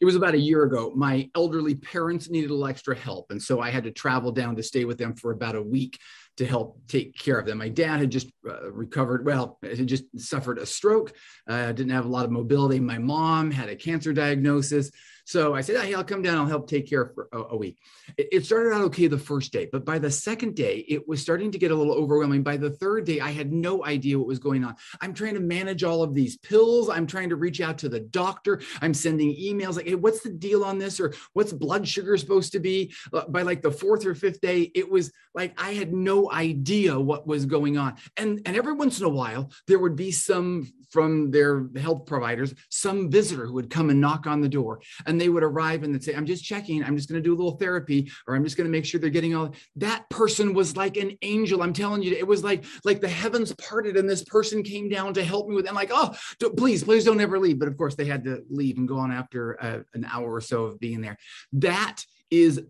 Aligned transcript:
it 0.00 0.04
was 0.04 0.16
about 0.16 0.34
a 0.34 0.38
year 0.38 0.64
ago. 0.64 0.92
My 0.94 1.28
elderly 1.34 1.74
parents 1.74 2.28
needed 2.28 2.50
a 2.50 2.54
little 2.54 2.66
extra 2.66 2.96
help. 2.96 3.30
And 3.30 3.42
so 3.42 3.60
I 3.60 3.70
had 3.70 3.84
to 3.84 3.90
travel 3.90 4.32
down 4.32 4.56
to 4.56 4.62
stay 4.62 4.84
with 4.84 4.98
them 4.98 5.14
for 5.14 5.32
about 5.32 5.56
a 5.56 5.62
week 5.62 5.98
to 6.36 6.46
help 6.46 6.80
take 6.88 7.16
care 7.16 7.38
of 7.38 7.46
them. 7.46 7.58
My 7.58 7.68
dad 7.68 8.00
had 8.00 8.10
just 8.10 8.30
uh, 8.48 8.70
recovered, 8.70 9.24
well, 9.24 9.58
had 9.62 9.86
just 9.86 10.04
suffered 10.16 10.58
a 10.58 10.66
stroke, 10.66 11.12
uh, 11.48 11.72
didn't 11.72 11.92
have 11.92 12.06
a 12.06 12.08
lot 12.08 12.24
of 12.24 12.30
mobility. 12.30 12.80
My 12.80 12.98
mom 12.98 13.50
had 13.50 13.68
a 13.68 13.76
cancer 13.76 14.12
diagnosis. 14.12 14.90
So 15.26 15.54
I 15.54 15.62
said, 15.62 15.80
hey, 15.80 15.94
I'll 15.94 16.04
come 16.04 16.20
down, 16.20 16.36
I'll 16.36 16.46
help 16.46 16.68
take 16.68 16.88
care 16.88 17.10
for 17.14 17.28
a, 17.32 17.54
a 17.54 17.56
week. 17.56 17.78
It, 18.18 18.28
it, 18.30 18.44
started 18.44 18.74
out 18.74 18.82
okay 18.82 19.06
the 19.06 19.16
first 19.16 19.52
day, 19.52 19.66
but 19.72 19.84
by 19.84 19.98
the 19.98 20.10
second 20.10 20.54
day, 20.54 20.84
it 20.86 21.08
was 21.08 21.22
starting 21.22 21.50
to 21.52 21.58
get 21.58 21.70
a 21.70 21.74
little 21.74 21.94
overwhelming. 21.94 22.42
By 22.42 22.58
the 22.58 22.70
third 22.70 23.06
day, 23.06 23.20
I 23.20 23.30
had 23.30 23.50
no 23.50 23.84
idea 23.86 24.18
what 24.18 24.26
was 24.26 24.38
going 24.38 24.64
on. 24.64 24.76
I'm 25.00 25.14
trying 25.14 25.34
to 25.34 25.40
manage 25.40 25.82
all 25.82 26.02
of 26.02 26.14
these 26.14 26.36
pills. 26.36 26.90
I'm 26.90 27.06
trying 27.06 27.30
to 27.30 27.36
reach 27.36 27.62
out 27.62 27.78
to 27.78 27.88
the 27.88 28.00
doctor. 28.00 28.60
I'm 28.82 28.92
sending 28.92 29.34
emails 29.34 29.76
like, 29.76 29.86
hey, 29.86 29.94
what's 29.94 30.20
the 30.20 30.30
deal 30.30 30.62
on 30.62 30.78
this? 30.78 31.00
Or 31.00 31.14
what's 31.32 31.54
blood 31.54 31.88
sugar 31.88 32.18
supposed 32.18 32.52
to 32.52 32.60
be? 32.60 32.92
Uh, 33.10 33.26
by 33.26 33.42
like 33.42 33.62
the 33.62 33.70
fourth 33.70 34.04
or 34.04 34.14
fifth 34.14 34.42
day, 34.42 34.70
it 34.74 34.90
was 34.90 35.10
like 35.34 35.58
I 35.60 35.72
had 35.72 35.94
no 35.94 36.23
idea 36.32 36.98
what 36.98 37.26
was 37.26 37.46
going 37.46 37.78
on. 37.78 37.96
And, 38.16 38.40
and 38.46 38.56
every 38.56 38.72
once 38.72 39.00
in 39.00 39.06
a 39.06 39.10
while, 39.10 39.50
there 39.66 39.78
would 39.78 39.96
be 39.96 40.10
some 40.10 40.72
from 40.90 41.32
their 41.32 41.68
health 41.76 42.06
providers, 42.06 42.54
some 42.68 43.10
visitor 43.10 43.46
who 43.46 43.54
would 43.54 43.68
come 43.68 43.90
and 43.90 44.00
knock 44.00 44.28
on 44.28 44.40
the 44.40 44.48
door. 44.48 44.80
And 45.06 45.20
they 45.20 45.28
would 45.28 45.42
arrive 45.42 45.82
and 45.82 45.92
they'd 45.92 46.04
say, 46.04 46.14
I'm 46.14 46.24
just 46.24 46.44
checking, 46.44 46.84
I'm 46.84 46.96
just 46.96 47.08
going 47.08 47.20
to 47.20 47.28
do 47.28 47.34
a 47.34 47.36
little 47.36 47.56
therapy, 47.56 48.08
or 48.28 48.36
I'm 48.36 48.44
just 48.44 48.56
going 48.56 48.66
to 48.66 48.70
make 48.70 48.84
sure 48.84 49.00
they're 49.00 49.10
getting 49.10 49.34
all 49.34 49.54
that 49.76 50.08
person 50.08 50.54
was 50.54 50.76
like 50.76 50.96
an 50.96 51.16
angel. 51.22 51.62
I'm 51.62 51.72
telling 51.72 52.02
you, 52.02 52.14
it 52.14 52.26
was 52.26 52.44
like 52.44 52.64
like 52.84 53.00
the 53.00 53.08
heavens 53.08 53.52
parted 53.56 53.96
and 53.96 54.08
this 54.08 54.22
person 54.22 54.62
came 54.62 54.88
down 54.88 55.14
to 55.14 55.24
help 55.24 55.48
me 55.48 55.56
with, 55.56 55.66
and 55.66 55.74
like, 55.74 55.90
oh, 55.92 56.14
please, 56.56 56.84
please 56.84 57.04
don't 57.04 57.20
ever 57.20 57.40
leave. 57.40 57.58
But 57.58 57.68
of 57.68 57.76
course, 57.76 57.96
they 57.96 58.04
had 58.04 58.24
to 58.24 58.44
leave 58.48 58.78
and 58.78 58.86
go 58.86 58.98
on 58.98 59.10
after 59.10 59.62
uh, 59.62 59.80
an 59.94 60.04
hour 60.04 60.32
or 60.32 60.40
so 60.40 60.64
of 60.66 60.78
being 60.78 61.00
there. 61.00 61.16
That 61.54 62.04
is 62.30 62.62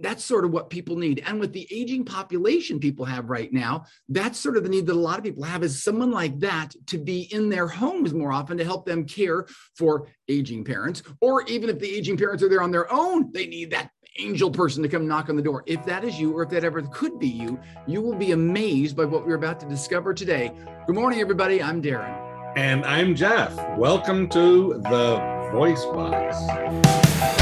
that's 0.00 0.24
sort 0.24 0.44
of 0.44 0.50
what 0.50 0.70
people 0.70 0.96
need. 0.96 1.22
And 1.26 1.38
with 1.38 1.52
the 1.52 1.66
aging 1.70 2.04
population 2.04 2.78
people 2.80 3.04
have 3.04 3.30
right 3.30 3.52
now 3.52 3.84
that's 4.08 4.38
sort 4.38 4.56
of 4.56 4.62
the 4.62 4.68
need 4.68 4.86
that 4.86 4.94
a 4.94 4.98
lot 4.98 5.18
of 5.18 5.24
people 5.24 5.44
have 5.44 5.62
is 5.62 5.82
someone 5.82 6.10
like 6.10 6.38
that 6.40 6.74
to 6.86 6.98
be 6.98 7.22
in 7.32 7.48
their 7.48 7.68
homes 7.68 8.14
more 8.14 8.32
often 8.32 8.56
to 8.58 8.64
help 8.64 8.86
them 8.86 9.04
care 9.04 9.46
for 9.76 10.08
aging 10.28 10.64
parents. 10.64 11.02
Or 11.20 11.42
even 11.42 11.68
if 11.68 11.78
the 11.78 11.88
aging 11.88 12.16
parents 12.16 12.42
are 12.42 12.48
there 12.48 12.62
on 12.62 12.70
their 12.70 12.92
own 12.92 13.30
they 13.32 13.46
need 13.46 13.70
that 13.70 13.90
angel 14.18 14.50
person 14.50 14.82
to 14.82 14.88
come 14.88 15.06
knock 15.06 15.28
on 15.28 15.36
the 15.36 15.42
door. 15.42 15.62
If 15.66 15.84
that 15.84 16.02
is 16.02 16.18
you 16.18 16.34
or 16.34 16.42
if 16.42 16.48
that 16.50 16.64
ever 16.64 16.82
could 16.82 17.18
be 17.18 17.28
you 17.28 17.60
you 17.86 18.00
will 18.00 18.14
be 18.14 18.32
amazed 18.32 18.96
by 18.96 19.04
what 19.04 19.26
we're 19.26 19.34
about 19.34 19.60
to 19.60 19.66
discover 19.66 20.14
today. 20.14 20.52
Good 20.86 20.96
morning 20.96 21.20
everybody. 21.20 21.62
I'm 21.62 21.82
darren. 21.82 22.22
And 22.56 22.86
i'm 22.86 23.14
jeff. 23.14 23.54
Welcome 23.76 24.28
to 24.30 24.80
the 24.84 25.50
voice 25.52 25.84
box 25.84 27.35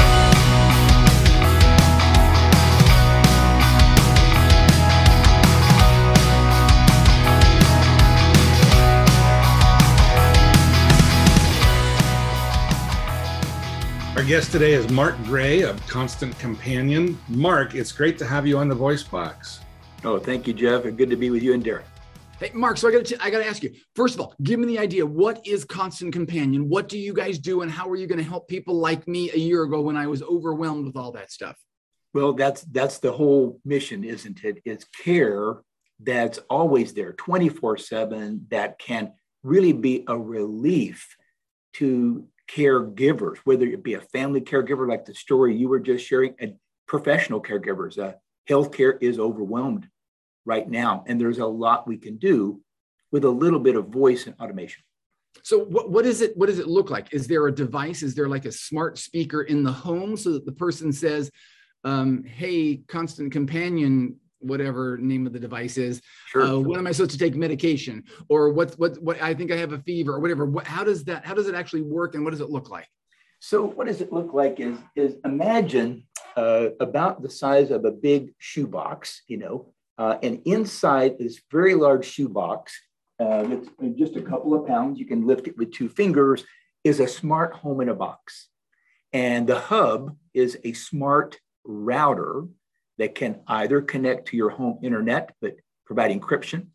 Our 14.15 14.23
guest 14.23 14.53
today 14.53 14.71
is 14.71 14.89
Mark 14.89 15.21
Gray 15.25 15.63
of 15.63 15.85
Constant 15.87 16.39
Companion. 16.39 17.19
Mark, 17.27 17.75
it's 17.75 17.91
great 17.91 18.17
to 18.19 18.25
have 18.25 18.47
you 18.47 18.57
on 18.57 18.69
the 18.69 18.75
Voice 18.75 19.03
Box. 19.03 19.59
Oh, 20.05 20.19
thank 20.19 20.47
you, 20.47 20.53
Jeff. 20.53 20.85
And 20.85 20.97
good 20.97 21.09
to 21.09 21.17
be 21.17 21.31
with 21.31 21.43
you 21.43 21.53
and 21.53 21.61
Derek. 21.61 21.83
Hey, 22.39 22.49
Mark. 22.53 22.77
So 22.77 22.87
I 22.87 22.93
got 22.93 23.03
to 23.03 23.21
I 23.21 23.29
got 23.29 23.39
to 23.39 23.45
ask 23.45 23.61
you. 23.61 23.73
First 23.93 24.15
of 24.15 24.21
all, 24.21 24.33
give 24.41 24.57
me 24.57 24.67
the 24.67 24.79
idea. 24.79 25.05
What 25.05 25.45
is 25.45 25.65
Constant 25.65 26.13
Companion? 26.13 26.69
What 26.69 26.87
do 26.87 26.97
you 26.97 27.13
guys 27.13 27.39
do, 27.39 27.61
and 27.61 27.69
how 27.69 27.89
are 27.89 27.97
you 27.97 28.07
going 28.07 28.17
to 28.17 28.23
help 28.23 28.47
people 28.47 28.75
like 28.75 29.05
me 29.05 29.31
a 29.31 29.37
year 29.37 29.63
ago 29.63 29.81
when 29.81 29.97
I 29.97 30.07
was 30.07 30.23
overwhelmed 30.23 30.85
with 30.85 30.95
all 30.95 31.11
that 31.11 31.29
stuff? 31.29 31.57
Well, 32.13 32.31
that's 32.31 32.61
that's 32.61 32.99
the 32.99 33.11
whole 33.11 33.59
mission, 33.65 34.05
isn't 34.05 34.45
it? 34.45 34.61
It's 34.63 34.85
care 35.03 35.57
that's 35.99 36.37
always 36.49 36.93
there, 36.93 37.11
twenty 37.11 37.49
four 37.49 37.75
seven. 37.75 38.47
That 38.49 38.79
can 38.79 39.11
really 39.43 39.73
be 39.73 40.05
a 40.07 40.17
relief 40.17 41.17
to 41.73 42.29
caregivers, 42.47 43.37
whether 43.43 43.65
it 43.65 43.83
be 43.83 43.95
a 43.95 44.01
family 44.01 44.41
caregiver 44.41 44.87
like 44.87 45.05
the 45.05 45.13
story 45.13 45.55
you 45.55 45.67
were 45.67 45.79
just 45.79 46.05
sharing, 46.05 46.35
and 46.39 46.55
professional 46.87 47.41
caregivers. 47.41 47.97
Uh, 47.97 48.13
healthcare 48.49 48.97
is 49.01 49.19
overwhelmed 49.19 49.87
right 50.45 50.69
now, 50.69 51.03
and 51.07 51.19
there's 51.19 51.39
a 51.39 51.45
lot 51.45 51.87
we 51.87 51.97
can 51.97 52.17
do 52.17 52.61
with 53.11 53.25
a 53.25 53.29
little 53.29 53.59
bit 53.59 53.75
of 53.75 53.87
voice 53.87 54.27
and 54.27 54.35
automation. 54.39 54.83
So 55.43 55.59
what, 55.59 55.91
what 55.91 56.05
is 56.05 56.21
it? 56.21 56.35
What 56.37 56.47
does 56.47 56.59
it 56.59 56.67
look 56.67 56.89
like? 56.89 57.13
Is 57.13 57.27
there 57.27 57.47
a 57.47 57.53
device? 57.53 58.03
Is 58.03 58.15
there 58.15 58.29
like 58.29 58.45
a 58.45 58.51
smart 58.51 58.97
speaker 58.97 59.43
in 59.43 59.63
the 59.63 59.71
home 59.71 60.15
so 60.15 60.33
that 60.33 60.45
the 60.45 60.51
person 60.51 60.91
says, 60.91 61.29
um, 61.83 62.23
"Hey, 62.23 62.77
constant 62.87 63.31
companion, 63.31 64.17
whatever 64.39 64.97
name 64.97 65.25
of 65.25 65.33
the 65.33 65.39
device 65.39 65.77
is. 65.77 66.01
Sure. 66.27 66.43
Uh, 66.43 66.57
when 66.57 66.79
am 66.79 66.87
I 66.87 66.91
supposed 66.91 67.11
to 67.11 67.17
take 67.17 67.35
medication? 67.35 68.03
Or 68.29 68.51
what, 68.51 68.73
what, 68.73 69.01
what, 69.01 69.21
I 69.21 69.33
think 69.33 69.51
I 69.51 69.57
have 69.57 69.73
a 69.73 69.79
fever 69.79 70.13
or 70.13 70.19
whatever. 70.19 70.45
What, 70.45 70.67
how 70.67 70.83
does 70.83 71.03
that, 71.05 71.25
how 71.25 71.33
does 71.33 71.47
it 71.47 71.55
actually 71.55 71.81
work 71.81 72.15
and 72.15 72.23
what 72.23 72.31
does 72.31 72.41
it 72.41 72.49
look 72.49 72.69
like? 72.69 72.87
So 73.39 73.63
what 73.63 73.87
does 73.87 74.01
it 74.01 74.11
look 74.11 74.33
like 74.33 74.59
is, 74.59 74.77
is 74.95 75.15
imagine 75.23 76.07
uh, 76.35 76.69
about 76.79 77.21
the 77.21 77.29
size 77.29 77.71
of 77.71 77.85
a 77.85 77.91
big 77.91 78.33
shoebox, 78.39 79.21
you 79.27 79.37
know, 79.37 79.73
uh, 79.97 80.17
and 80.23 80.41
inside 80.45 81.17
this 81.17 81.41
very 81.51 81.75
large 81.75 82.05
shoebox, 82.05 82.73
uh, 83.19 83.45
it's 83.79 83.99
just 83.99 84.15
a 84.15 84.21
couple 84.21 84.53
of 84.53 84.67
pounds, 84.67 84.99
you 84.99 85.05
can 85.05 85.25
lift 85.25 85.47
it 85.47 85.57
with 85.57 85.71
two 85.71 85.87
fingers, 85.87 86.43
is 86.83 86.99
a 86.99 87.07
smart 87.07 87.53
home 87.53 87.81
in 87.81 87.89
a 87.89 87.95
box. 87.95 88.49
And 89.13 89.47
the 89.47 89.59
hub 89.59 90.17
is 90.33 90.57
a 90.63 90.73
smart 90.73 91.39
router 91.63 92.43
that 92.97 93.15
can 93.15 93.41
either 93.47 93.81
connect 93.81 94.29
to 94.29 94.37
your 94.37 94.49
home 94.49 94.79
internet, 94.83 95.33
but 95.41 95.55
provide 95.85 96.11
encryption, 96.11 96.67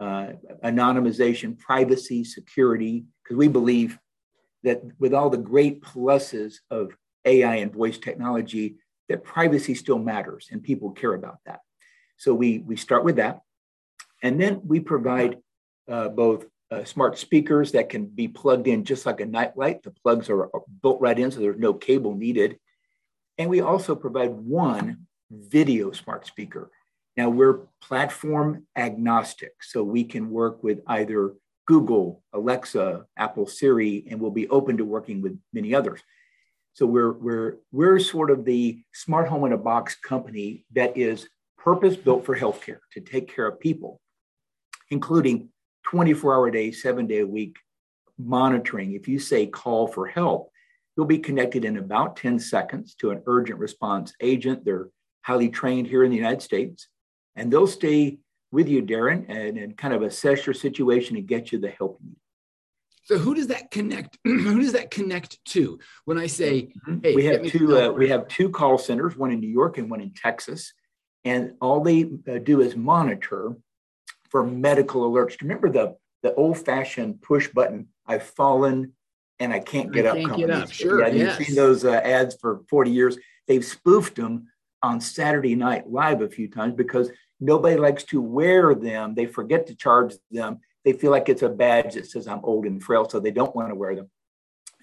uh, 0.00 0.32
anonymization, 0.64 1.58
privacy, 1.58 2.24
security, 2.24 3.04
because 3.22 3.36
we 3.36 3.48
believe 3.48 3.98
that 4.62 4.82
with 4.98 5.14
all 5.14 5.30
the 5.30 5.36
great 5.36 5.82
pluses 5.82 6.56
of 6.70 6.92
AI 7.24 7.56
and 7.56 7.72
voice 7.72 7.98
technology, 7.98 8.76
that 9.08 9.24
privacy 9.24 9.74
still 9.74 9.98
matters 9.98 10.48
and 10.50 10.62
people 10.62 10.90
care 10.90 11.14
about 11.14 11.38
that. 11.46 11.60
So 12.16 12.34
we, 12.34 12.58
we 12.58 12.76
start 12.76 13.04
with 13.04 13.16
that. 13.16 13.40
And 14.22 14.40
then 14.40 14.62
we 14.64 14.80
provide 14.80 15.38
uh, 15.88 16.08
both 16.08 16.46
uh, 16.70 16.84
smart 16.84 17.18
speakers 17.18 17.72
that 17.72 17.90
can 17.90 18.06
be 18.06 18.26
plugged 18.26 18.66
in 18.66 18.84
just 18.84 19.06
like 19.06 19.20
a 19.20 19.26
nightlight. 19.26 19.82
The 19.82 19.90
plugs 19.90 20.30
are 20.30 20.48
built 20.82 21.00
right 21.00 21.18
in, 21.18 21.30
so 21.30 21.40
there's 21.40 21.58
no 21.58 21.74
cable 21.74 22.14
needed. 22.14 22.58
And 23.36 23.50
we 23.50 23.60
also 23.60 23.94
provide 23.94 24.30
one 24.30 25.06
video 25.30 25.90
smart 25.92 26.26
speaker. 26.26 26.70
Now 27.16 27.28
we're 27.28 27.60
platform 27.80 28.66
agnostic, 28.76 29.52
so 29.62 29.82
we 29.82 30.04
can 30.04 30.30
work 30.30 30.62
with 30.62 30.80
either 30.86 31.34
Google, 31.66 32.22
Alexa, 32.32 33.06
Apple 33.16 33.46
Siri, 33.46 34.06
and 34.10 34.20
we'll 34.20 34.30
be 34.30 34.48
open 34.48 34.76
to 34.78 34.84
working 34.84 35.22
with 35.22 35.38
many 35.52 35.74
others. 35.74 36.00
So 36.72 36.86
we're 36.86 37.12
we're 37.12 37.56
we're 37.72 37.98
sort 38.00 38.30
of 38.30 38.44
the 38.44 38.82
smart 38.92 39.28
home 39.28 39.44
in 39.44 39.52
a 39.52 39.58
box 39.58 39.94
company 39.94 40.66
that 40.72 40.96
is 40.96 41.28
purpose 41.56 41.96
built 41.96 42.26
for 42.26 42.36
healthcare 42.36 42.80
to 42.92 43.00
take 43.00 43.34
care 43.34 43.46
of 43.46 43.60
people, 43.60 44.00
including 44.90 45.50
24 45.84 46.34
hour 46.34 46.46
a 46.48 46.52
day, 46.52 46.72
seven 46.72 47.06
day 47.06 47.20
a 47.20 47.26
week 47.26 47.56
monitoring. 48.18 48.92
If 48.92 49.08
you 49.08 49.18
say 49.18 49.46
call 49.46 49.86
for 49.86 50.06
help, 50.06 50.50
you'll 50.96 51.06
be 51.06 51.18
connected 51.18 51.64
in 51.64 51.76
about 51.76 52.16
10 52.16 52.38
seconds 52.38 52.94
to 52.96 53.10
an 53.10 53.22
urgent 53.26 53.58
response 53.58 54.12
agent. 54.20 54.64
They're 54.64 54.88
highly 55.24 55.48
trained 55.48 55.86
here 55.86 56.04
in 56.04 56.10
the 56.10 56.16
United 56.16 56.42
States, 56.42 56.88
and 57.34 57.52
they'll 57.52 57.66
stay 57.66 58.18
with 58.52 58.68
you, 58.68 58.82
Darren, 58.82 59.24
and, 59.28 59.58
and 59.58 59.76
kind 59.76 59.94
of 59.94 60.02
assess 60.02 60.46
your 60.46 60.54
situation 60.54 61.16
and 61.16 61.26
get 61.26 61.50
you 61.50 61.58
the 61.58 61.70
help 61.70 61.98
you 62.00 62.10
need. 62.10 62.16
So 63.04 63.18
who 63.18 63.34
does 63.34 63.48
that 63.48 63.70
connect? 63.70 64.18
who 64.24 64.60
does 64.60 64.72
that 64.72 64.90
connect 64.90 65.44
to? 65.46 65.78
When 66.04 66.18
I 66.18 66.26
say, 66.26 66.68
mm-hmm. 66.88 66.98
"Hey, 67.02 67.14
we 67.14 67.24
have 67.26 67.42
two, 67.44 67.76
uh, 67.76 67.90
we 67.90 68.08
have 68.08 68.28
two 68.28 68.48
call 68.48 68.78
centers, 68.78 69.16
one 69.16 69.32
in 69.32 69.40
New 69.40 69.48
York 69.48 69.78
and 69.78 69.90
one 69.90 70.00
in 70.00 70.12
Texas, 70.14 70.72
and 71.24 71.54
all 71.60 71.80
they 71.80 72.04
uh, 72.28 72.38
do 72.38 72.60
is 72.60 72.76
monitor 72.76 73.56
for 74.30 74.44
medical 74.46 75.10
alerts. 75.10 75.40
Remember 75.40 75.70
the 75.70 75.96
the 76.22 76.34
old-fashioned 76.34 77.20
push 77.20 77.48
button? 77.48 77.88
I've 78.06 78.22
fallen 78.22 78.92
and 79.40 79.52
I 79.52 79.58
can't 79.58 79.92
get 79.92 80.06
I 80.06 80.10
up. 80.10 80.16
Can't 80.16 80.36
get 80.36 80.50
up. 80.50 80.70
Sure. 80.70 81.00
Yeah, 81.00 81.08
yes. 81.08 81.38
you've 81.38 81.48
seen 81.48 81.56
those 81.56 81.84
uh, 81.84 81.92
ads 81.92 82.36
for 82.40 82.62
40 82.68 82.90
years. 82.90 83.18
They've 83.46 83.64
spoofed 83.64 84.16
them 84.16 84.48
on 84.84 85.00
Saturday 85.00 85.54
Night 85.54 85.90
Live 85.90 86.20
a 86.20 86.28
few 86.28 86.48
times 86.48 86.74
because 86.74 87.10
nobody 87.40 87.76
likes 87.76 88.04
to 88.04 88.20
wear 88.20 88.74
them. 88.74 89.14
They 89.14 89.24
forget 89.24 89.66
to 89.68 89.74
charge 89.74 90.14
them. 90.30 90.60
They 90.84 90.92
feel 90.92 91.10
like 91.10 91.30
it's 91.30 91.42
a 91.42 91.48
badge 91.48 91.94
that 91.94 92.06
says 92.06 92.28
I'm 92.28 92.44
old 92.44 92.66
and 92.66 92.82
frail, 92.82 93.08
so 93.08 93.18
they 93.18 93.30
don't 93.30 93.56
want 93.56 93.70
to 93.70 93.74
wear 93.74 93.96
them. 93.96 94.10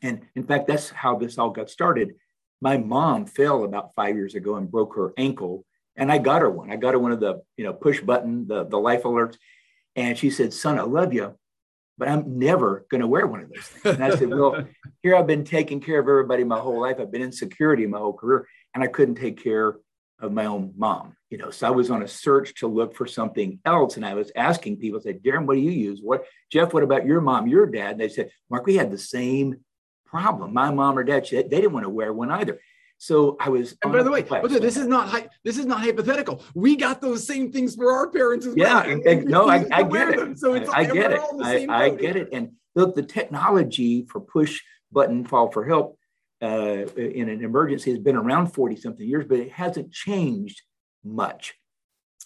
And 0.01 0.21
in 0.36 0.44
fact, 0.44 0.68
that's 0.68 0.89
how 0.89 1.18
this 1.18 1.38
all 1.38 1.51
got 1.51 1.69
started. 1.69 2.15
My 2.62 2.77
mom 2.77 3.27
fell 3.27 3.63
about 3.63 3.94
five 3.95 4.15
years 4.15 4.33
ago 4.33 4.56
and 4.56 4.71
broke 4.71 4.95
her 4.95 5.13
ankle, 5.18 5.65
and 5.95 6.12
I 6.12 6.18
got 6.18 6.42
her 6.42 6.50
one. 6.50 6.71
I 6.71 6.77
got 6.77 6.95
her 6.95 7.00
one 7.00 7.12
of 7.12 7.19
the 7.19 7.44
you 7.56 7.63
know 7.63 7.74
push 7.74 8.01
button, 8.01 8.47
the 8.47 8.65
the 8.65 8.80
life 8.80 9.04
alerts, 9.04 9.38
and 9.95 10.18
she 10.18 10.31
said, 10.31 10.51
"Son, 10.51 10.80
I 10.80 10.83
love 10.83 11.13
you, 11.13 11.36
but 12.00 12.07
I'm 12.07 12.39
never 12.39 12.88
going 12.89 13.01
to 13.01 13.07
wear 13.07 13.27
one 13.27 13.42
of 13.42 13.50
those 13.54 13.68
things. 13.68 13.95
And 13.95 14.04
I 14.04 14.15
said, 14.15 14.30
well, 14.30 14.65
here 15.04 15.15
I've 15.15 15.27
been 15.27 15.44
taking 15.44 15.80
care 15.80 16.00
of 16.00 16.07
everybody 16.07 16.44
my 16.44 16.57
whole 16.57 16.81
life. 16.81 16.97
I've 17.00 17.12
been 17.12 17.21
in 17.21 17.31
security 17.31 17.86
my 17.86 18.00
whole 18.00 18.13
career, 18.13 18.47
and 18.74 18.83
I 18.83 18.88
couldn't 18.88 19.15
take 19.15 19.44
care 19.44 19.77
of 20.21 20.31
my 20.31 20.45
own 20.45 20.73
mom. 20.77 21.15
You 21.29 21.38
know, 21.38 21.50
so 21.50 21.68
I 21.68 21.71
was 21.71 21.89
on 21.89 22.03
a 22.03 22.07
search 22.07 22.56
to 22.56 22.68
look 22.68 22.95
for 22.95 23.07
something 23.07 23.59
else, 23.65 23.95
and 23.97 24.06
I 24.06 24.13
was 24.13 24.31
asking 24.35 24.77
people, 24.77 25.00
I 25.00 25.03
said, 25.03 25.23
Darren, 25.23 25.45
what 25.45 25.56
do 25.56 25.62
you 25.62 25.71
use? 25.71 26.00
What, 26.01 26.25
Jeff? 26.51 26.73
What 26.73 26.83
about 26.83 27.06
your 27.06 27.21
mom, 27.21 27.47
your 27.47 27.65
dad? 27.65 27.91
And 27.91 28.00
they 28.00 28.09
said, 28.09 28.31
Mark, 28.50 28.65
we 28.65 28.75
had 28.75 28.91
the 28.91 28.97
same 28.97 29.57
problem. 30.06 30.53
My 30.53 30.71
mom 30.71 30.97
or 30.97 31.03
dad, 31.03 31.25
they 31.29 31.44
didn't 31.44 31.73
want 31.73 31.85
to 31.85 31.89
wear 31.89 32.13
one 32.13 32.31
either. 32.31 32.59
So 32.97 33.35
I 33.39 33.50
was. 33.50 33.75
And 33.81 33.91
by 33.91 34.03
the 34.03 34.12
way, 34.12 34.21
this 34.21 34.77
is 34.77 34.85
not 34.85 35.27
this 35.44 35.57
is 35.57 35.65
not 35.65 35.79
hypothetical. 35.79 36.44
We 36.53 36.75
got 36.75 37.01
those 37.01 37.25
same 37.25 37.51
things 37.51 37.73
for 37.73 37.91
our 37.91 38.12
parents 38.12 38.45
as 38.45 38.56
yeah, 38.56 38.85
well. 38.85 39.00
Yeah, 39.03 39.21
no, 39.21 39.50
I, 39.50 39.65
I 39.71 39.83
get 39.83 40.09
it. 40.09 40.18
Them. 40.18 40.38
So 40.38 40.53
it's 40.53 40.69
I, 40.69 40.81
I 40.81 40.85
get 40.85 41.12
it. 41.12 41.21
I, 41.41 41.65
I, 41.68 41.89
get 41.89 42.15
it. 42.15 42.29
And 42.31 42.51
look, 42.75 42.94
the 42.94 43.01
technology 43.01 44.06
for 44.06 44.19
push 44.19 44.62
button 44.91 45.25
call 45.25 45.51
for 45.51 45.65
help 45.65 45.97
uh, 46.41 46.85
in 46.95 47.29
an 47.29 47.43
emergency 47.43 47.91
has 47.91 47.99
been 47.99 48.15
around 48.15 48.47
forty 48.47 48.75
something 48.75 49.07
years, 49.07 49.25
but 49.27 49.39
it 49.39 49.51
hasn't 49.51 49.91
changed 49.91 50.61
much. 51.03 51.53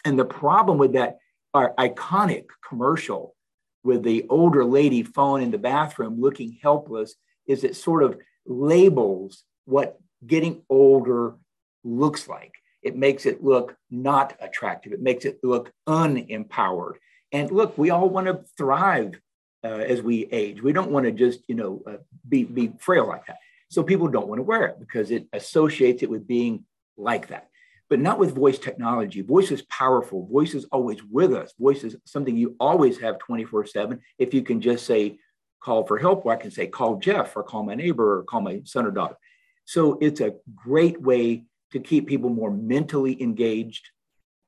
And 0.03 0.17
the 0.17 0.25
problem 0.25 0.77
with 0.77 0.93
that, 0.93 1.17
our 1.53 1.73
iconic 1.77 2.45
commercial 2.67 3.35
with 3.83 4.03
the 4.03 4.25
older 4.29 4.65
lady 4.65 5.03
falling 5.03 5.43
in 5.43 5.51
the 5.51 5.57
bathroom 5.57 6.19
looking 6.19 6.57
helpless, 6.61 7.15
is 7.47 7.63
it 7.63 7.75
sort 7.75 8.03
of 8.03 8.17
labels 8.45 9.43
what 9.65 9.97
getting 10.25 10.63
older 10.69 11.35
looks 11.83 12.27
like. 12.27 12.53
It 12.81 12.95
makes 12.95 13.25
it 13.25 13.43
look 13.43 13.75
not 13.89 14.37
attractive. 14.39 14.93
It 14.93 15.01
makes 15.01 15.25
it 15.25 15.39
look 15.43 15.71
unempowered. 15.87 16.95
And 17.31 17.51
look, 17.51 17.77
we 17.77 17.89
all 17.89 18.09
want 18.09 18.27
to 18.27 18.43
thrive 18.57 19.19
uh, 19.63 19.67
as 19.67 20.01
we 20.01 20.25
age. 20.31 20.61
We 20.61 20.73
don't 20.73 20.91
want 20.91 21.05
to 21.05 21.11
just, 21.11 21.39
you 21.47 21.55
know, 21.55 21.81
uh, 21.87 21.97
be, 22.27 22.43
be 22.43 22.71
frail 22.79 23.07
like 23.07 23.25
that. 23.25 23.37
So 23.75 23.83
people 23.83 24.07
don't 24.07 24.29
want 24.29 24.39
to 24.39 24.43
wear 24.43 24.67
it 24.67 24.79
because 24.79 25.11
it 25.11 25.27
associates 25.33 26.01
it 26.01 26.09
with 26.09 26.25
being 26.25 26.63
like 26.95 27.27
that. 27.27 27.49
But 27.89 27.99
not 27.99 28.19
with 28.19 28.33
voice 28.33 28.57
technology. 28.57 29.19
Voice 29.19 29.51
is 29.51 29.63
powerful. 29.63 30.27
Voice 30.27 30.53
is 30.53 30.63
always 30.71 31.03
with 31.03 31.33
us. 31.33 31.53
Voice 31.59 31.83
is 31.83 31.97
something 32.05 32.37
you 32.37 32.55
always 32.57 32.97
have 33.01 33.19
24 33.19 33.65
7. 33.65 33.99
If 34.17 34.33
you 34.33 34.43
can 34.43 34.61
just 34.61 34.85
say, 34.85 35.19
call 35.59 35.85
for 35.85 35.97
help, 35.97 36.25
or 36.25 36.31
I 36.31 36.37
can 36.37 36.51
say, 36.51 36.67
call 36.67 36.99
Jeff, 36.99 37.35
or 37.35 37.43
call 37.43 37.63
my 37.63 37.75
neighbor, 37.75 38.19
or 38.19 38.23
call 38.23 38.39
my 38.39 38.61
son 38.63 38.85
or 38.85 38.91
daughter. 38.91 39.17
So 39.65 39.97
it's 39.99 40.21
a 40.21 40.35
great 40.55 41.01
way 41.01 41.43
to 41.73 41.81
keep 41.81 42.07
people 42.07 42.29
more 42.29 42.51
mentally 42.51 43.21
engaged, 43.21 43.89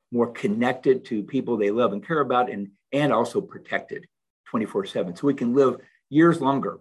more 0.09 0.31
connected 0.31 1.03
to 1.07 1.21
people 1.21 1.57
they 1.57 1.71
love 1.71 1.91
and 1.91 2.07
care 2.07 2.21
about, 2.21 2.49
and, 2.49 2.69
and 2.93 3.11
also 3.11 3.41
protected 3.41 4.07
24 4.45 4.85
7. 4.85 5.17
So 5.17 5.27
we 5.27 5.33
can 5.33 5.53
live 5.53 5.81
years 6.09 6.39
longer 6.39 6.79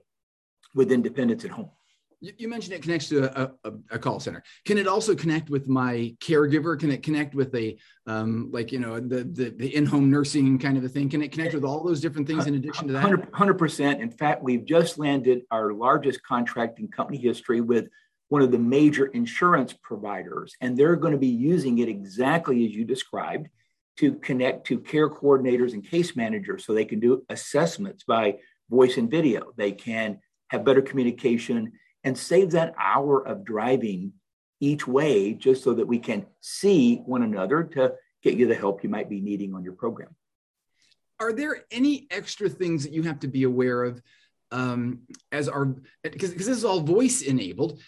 with 0.76 0.92
independence 0.92 1.44
at 1.44 1.50
home. 1.50 1.70
You 2.20 2.48
mentioned 2.48 2.74
it 2.74 2.82
connects 2.82 3.10
to 3.10 3.24
a, 3.24 3.52
a, 3.64 3.72
a, 3.90 3.98
call 3.98 4.20
center. 4.20 4.42
Can 4.64 4.78
it 4.78 4.88
also 4.88 5.14
connect 5.14 5.50
with 5.50 5.68
my 5.68 6.16
caregiver? 6.20 6.78
Can 6.78 6.90
it 6.90 7.02
connect 7.02 7.34
with 7.34 7.54
a 7.54 7.76
um, 8.06 8.48
like 8.50 8.72
you 8.72 8.78
know 8.78 8.98
the, 8.98 9.24
the, 9.24 9.50
the 9.50 9.76
in-home 9.76 10.10
nursing 10.10 10.58
kind 10.58 10.78
of 10.78 10.84
a 10.84 10.88
thing? 10.88 11.10
Can 11.10 11.22
it 11.22 11.30
connect 11.30 11.52
with 11.52 11.62
all 11.62 11.84
those 11.84 12.00
different 12.00 12.26
things 12.26 12.46
in 12.46 12.54
addition 12.54 12.86
to 12.86 12.94
that? 12.94 13.28
Hundred 13.34 13.58
percent. 13.58 14.00
In 14.00 14.10
fact, 14.10 14.42
we've 14.42 14.64
just 14.64 14.98
landed 14.98 15.42
our 15.50 15.74
largest 15.74 16.22
contract 16.22 16.78
in 16.78 16.88
company 16.88 17.18
history 17.18 17.60
with 17.60 17.88
one 18.28 18.40
of 18.40 18.50
the 18.50 18.58
major 18.58 19.06
insurance 19.06 19.74
providers, 19.82 20.54
and 20.62 20.74
they're 20.74 20.96
going 20.96 21.12
to 21.12 21.18
be 21.18 21.26
using 21.26 21.78
it 21.78 21.88
exactly 21.88 22.64
as 22.64 22.72
you 22.72 22.86
described 22.86 23.48
to 23.98 24.14
connect 24.14 24.66
to 24.68 24.80
care 24.80 25.10
coordinators 25.10 25.74
and 25.74 25.86
case 25.86 26.16
managers 26.16 26.64
so 26.64 26.72
they 26.72 26.84
can 26.86 26.98
do 26.98 27.24
assessments 27.28 28.04
by 28.04 28.36
voice 28.70 28.96
and 28.96 29.10
video. 29.10 29.52
They 29.56 29.72
can 29.72 30.20
have 30.48 30.64
better 30.64 30.82
communication 30.82 31.72
and 32.06 32.16
save 32.16 32.52
that 32.52 32.72
hour 32.78 33.26
of 33.26 33.44
driving 33.44 34.12
each 34.60 34.86
way 34.86 35.34
just 35.34 35.64
so 35.64 35.74
that 35.74 35.86
we 35.86 35.98
can 35.98 36.24
see 36.40 36.98
one 37.04 37.24
another 37.24 37.64
to 37.64 37.92
get 38.22 38.34
you 38.34 38.46
the 38.46 38.54
help 38.54 38.82
you 38.84 38.88
might 38.88 39.10
be 39.10 39.20
needing 39.20 39.54
on 39.54 39.64
your 39.64 39.72
program. 39.72 40.14
Are 41.18 41.32
there 41.32 41.64
any 41.70 42.06
extra 42.10 42.48
things 42.48 42.84
that 42.84 42.92
you 42.92 43.02
have 43.02 43.18
to 43.20 43.28
be 43.28 43.42
aware 43.42 43.82
of 43.82 44.00
um, 44.52 45.00
as 45.32 45.48
our 45.48 45.74
because 46.04 46.32
this 46.32 46.46
is 46.46 46.64
all 46.64 46.80
voice 46.80 47.22
enabled 47.22 47.80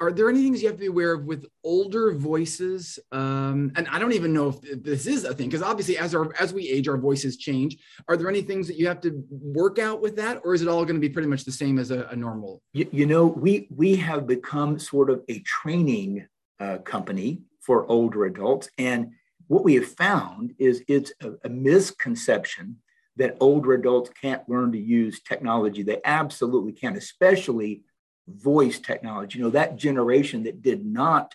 are 0.00 0.12
there 0.12 0.28
any 0.28 0.42
things 0.42 0.60
you 0.60 0.68
have 0.68 0.76
to 0.76 0.80
be 0.80 0.86
aware 0.86 1.14
of 1.14 1.24
with 1.24 1.46
older 1.64 2.12
voices? 2.12 2.98
Um, 3.12 3.72
and 3.76 3.88
i 3.88 3.98
don't 3.98 4.12
even 4.12 4.32
know 4.32 4.48
if 4.48 4.82
this 4.82 5.06
is 5.06 5.24
a 5.24 5.34
thing 5.34 5.48
because 5.48 5.62
obviously 5.62 5.96
as 5.96 6.14
our 6.14 6.34
as 6.40 6.52
we 6.52 6.68
age 6.68 6.88
our 6.88 6.98
voices 6.98 7.36
change. 7.36 7.76
Are 8.08 8.16
there 8.16 8.28
any 8.28 8.42
things 8.42 8.66
that 8.68 8.76
you 8.76 8.86
have 8.86 9.00
to 9.02 9.24
work 9.30 9.78
out 9.78 10.00
with 10.00 10.16
that 10.16 10.40
or 10.44 10.54
is 10.54 10.62
it 10.62 10.68
all 10.68 10.84
going 10.84 10.96
to 10.96 11.00
be 11.00 11.08
pretty 11.08 11.28
much 11.28 11.44
the 11.44 11.52
same 11.52 11.78
as 11.78 11.90
a, 11.90 12.04
a 12.06 12.16
normal? 12.16 12.62
You, 12.72 12.88
you, 12.92 13.06
know 13.06 13.26
we 13.26 13.68
we 13.74 13.96
have 13.96 14.26
become 14.26 14.78
sort 14.78 15.10
of 15.10 15.22
a 15.28 15.40
training 15.40 16.26
uh, 16.60 16.78
company 16.78 17.42
for 17.60 17.90
older 17.90 18.24
adults. 18.24 18.68
And 18.78 19.12
what 19.48 19.64
we 19.64 19.74
have 19.74 19.86
found 19.86 20.54
is 20.58 20.82
it's 20.88 21.12
a, 21.20 21.32
a 21.44 21.48
misconception 21.48 22.76
that 23.16 23.36
older 23.40 23.72
adults 23.72 24.10
can't 24.20 24.48
learn 24.48 24.72
to 24.72 24.78
use 24.78 25.20
technology. 25.22 25.82
They 25.82 26.00
absolutely 26.04 26.72
can 26.72 26.96
especially 26.96 27.82
voice 28.28 28.78
technology. 28.78 29.38
You 29.38 29.44
know, 29.44 29.50
that 29.50 29.76
generation 29.76 30.44
that 30.44 30.62
did 30.62 30.84
not 30.84 31.34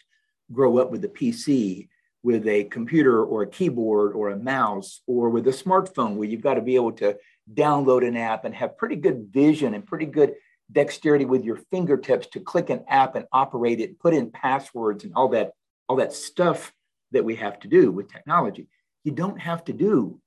grow 0.51 0.77
up 0.77 0.91
with 0.91 1.03
a 1.05 1.09
PC, 1.09 1.87
with 2.23 2.47
a 2.47 2.65
computer 2.65 3.23
or 3.23 3.43
a 3.43 3.47
keyboard 3.47 4.13
or 4.13 4.29
a 4.29 4.37
mouse 4.37 5.01
or 5.07 5.29
with 5.29 5.47
a 5.47 5.51
smartphone 5.51 6.15
where 6.15 6.27
you've 6.27 6.41
got 6.41 6.55
to 6.55 6.61
be 6.61 6.75
able 6.75 6.91
to 6.91 7.17
download 7.51 8.07
an 8.07 8.15
app 8.15 8.45
and 8.45 8.53
have 8.53 8.77
pretty 8.77 8.95
good 8.95 9.27
vision 9.31 9.73
and 9.73 9.85
pretty 9.85 10.05
good 10.05 10.35
dexterity 10.71 11.25
with 11.25 11.43
your 11.43 11.57
fingertips 11.71 12.27
to 12.27 12.39
click 12.39 12.69
an 12.69 12.83
app 12.87 13.15
and 13.15 13.25
operate 13.33 13.79
it, 13.79 13.99
put 13.99 14.13
in 14.13 14.31
passwords 14.31 15.03
and 15.03 15.13
all 15.15 15.29
that, 15.29 15.51
all 15.89 15.97
that 15.97 16.13
stuff 16.13 16.71
that 17.11 17.25
we 17.25 17.35
have 17.35 17.59
to 17.59 17.67
do 17.67 17.91
with 17.91 18.11
technology. 18.11 18.67
You 19.03 19.11
don't 19.11 19.39
have 19.39 19.63
to 19.65 19.73
do 19.73 20.21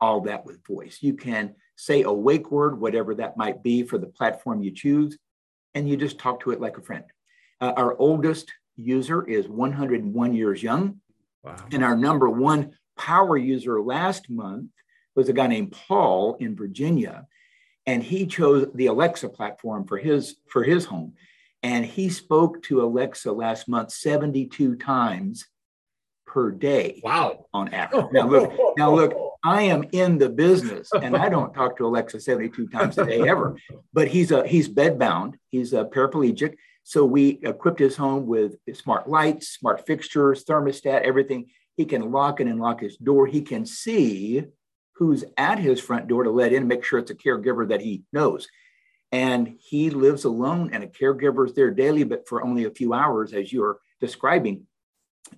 all 0.00 0.22
that 0.22 0.44
with 0.44 0.66
voice. 0.66 0.98
You 1.00 1.14
can 1.14 1.54
say 1.76 2.02
a 2.02 2.12
wake 2.12 2.50
word, 2.50 2.80
whatever 2.80 3.14
that 3.14 3.36
might 3.36 3.62
be 3.62 3.84
for 3.84 3.96
the 3.96 4.06
platform 4.06 4.62
you 4.62 4.72
choose, 4.72 5.16
and 5.74 5.88
you 5.88 5.96
just 5.96 6.18
talk 6.18 6.40
to 6.40 6.50
it 6.50 6.60
like 6.60 6.78
a 6.78 6.82
friend. 6.82 7.04
Uh, 7.60 7.72
our 7.76 7.96
oldest 7.98 8.52
user 8.76 9.26
is 9.26 9.48
101 9.48 10.34
years 10.34 10.62
young. 10.62 11.00
Wow. 11.42 11.56
And 11.72 11.84
our 11.84 11.96
number 11.96 12.28
one 12.28 12.72
power 12.96 13.36
user 13.36 13.80
last 13.80 14.30
month 14.30 14.70
was 15.14 15.28
a 15.28 15.32
guy 15.32 15.46
named 15.46 15.72
Paul 15.72 16.36
in 16.40 16.56
Virginia. 16.56 17.26
And 17.86 18.02
he 18.02 18.26
chose 18.26 18.68
the 18.74 18.86
Alexa 18.86 19.28
platform 19.28 19.86
for 19.86 19.98
his 19.98 20.36
for 20.48 20.62
his 20.62 20.84
home. 20.84 21.14
And 21.64 21.84
he 21.84 22.08
spoke 22.08 22.62
to 22.64 22.82
Alexa 22.82 23.30
last 23.32 23.68
month 23.68 23.92
72 23.92 24.76
times 24.76 25.46
per 26.26 26.50
day. 26.50 27.00
Wow. 27.02 27.46
On 27.52 27.68
average. 27.68 28.06
Now 28.12 28.28
look, 28.28 28.52
now 28.76 28.94
look, 28.94 29.14
I 29.44 29.62
am 29.62 29.84
in 29.92 30.18
the 30.18 30.28
business 30.28 30.90
and 30.92 31.16
I 31.16 31.28
don't 31.28 31.52
talk 31.52 31.76
to 31.78 31.86
Alexa 31.86 32.20
72 32.20 32.68
times 32.68 32.96
a 32.98 33.04
day 33.04 33.28
ever. 33.28 33.56
But 33.92 34.08
he's 34.08 34.30
a 34.30 34.46
he's 34.46 34.68
bedbound, 34.68 35.34
he's 35.48 35.72
a 35.72 35.84
paraplegic. 35.84 36.54
So 36.84 37.04
we 37.04 37.40
equipped 37.42 37.80
his 37.80 37.96
home 37.96 38.26
with 38.26 38.56
smart 38.74 39.08
lights, 39.08 39.48
smart 39.48 39.86
fixtures, 39.86 40.44
thermostat, 40.44 41.02
everything. 41.02 41.46
He 41.76 41.84
can 41.84 42.10
lock 42.10 42.40
and 42.40 42.50
unlock 42.50 42.80
his 42.80 42.96
door. 42.96 43.26
He 43.26 43.42
can 43.42 43.66
see 43.66 44.44
who's 44.94 45.24
at 45.36 45.58
his 45.58 45.80
front 45.80 46.06
door 46.06 46.24
to 46.24 46.30
let 46.30 46.52
in, 46.52 46.68
make 46.68 46.84
sure 46.84 46.98
it's 46.98 47.10
a 47.10 47.14
caregiver 47.14 47.68
that 47.68 47.80
he 47.80 48.02
knows. 48.12 48.48
And 49.10 49.56
he 49.58 49.90
lives 49.90 50.24
alone, 50.24 50.70
and 50.72 50.82
a 50.82 50.86
caregiver 50.86 51.46
is 51.46 51.54
there 51.54 51.70
daily, 51.70 52.02
but 52.02 52.28
for 52.28 52.42
only 52.42 52.64
a 52.64 52.70
few 52.70 52.94
hours, 52.94 53.32
as 53.32 53.52
you're 53.52 53.78
describing. 54.00 54.66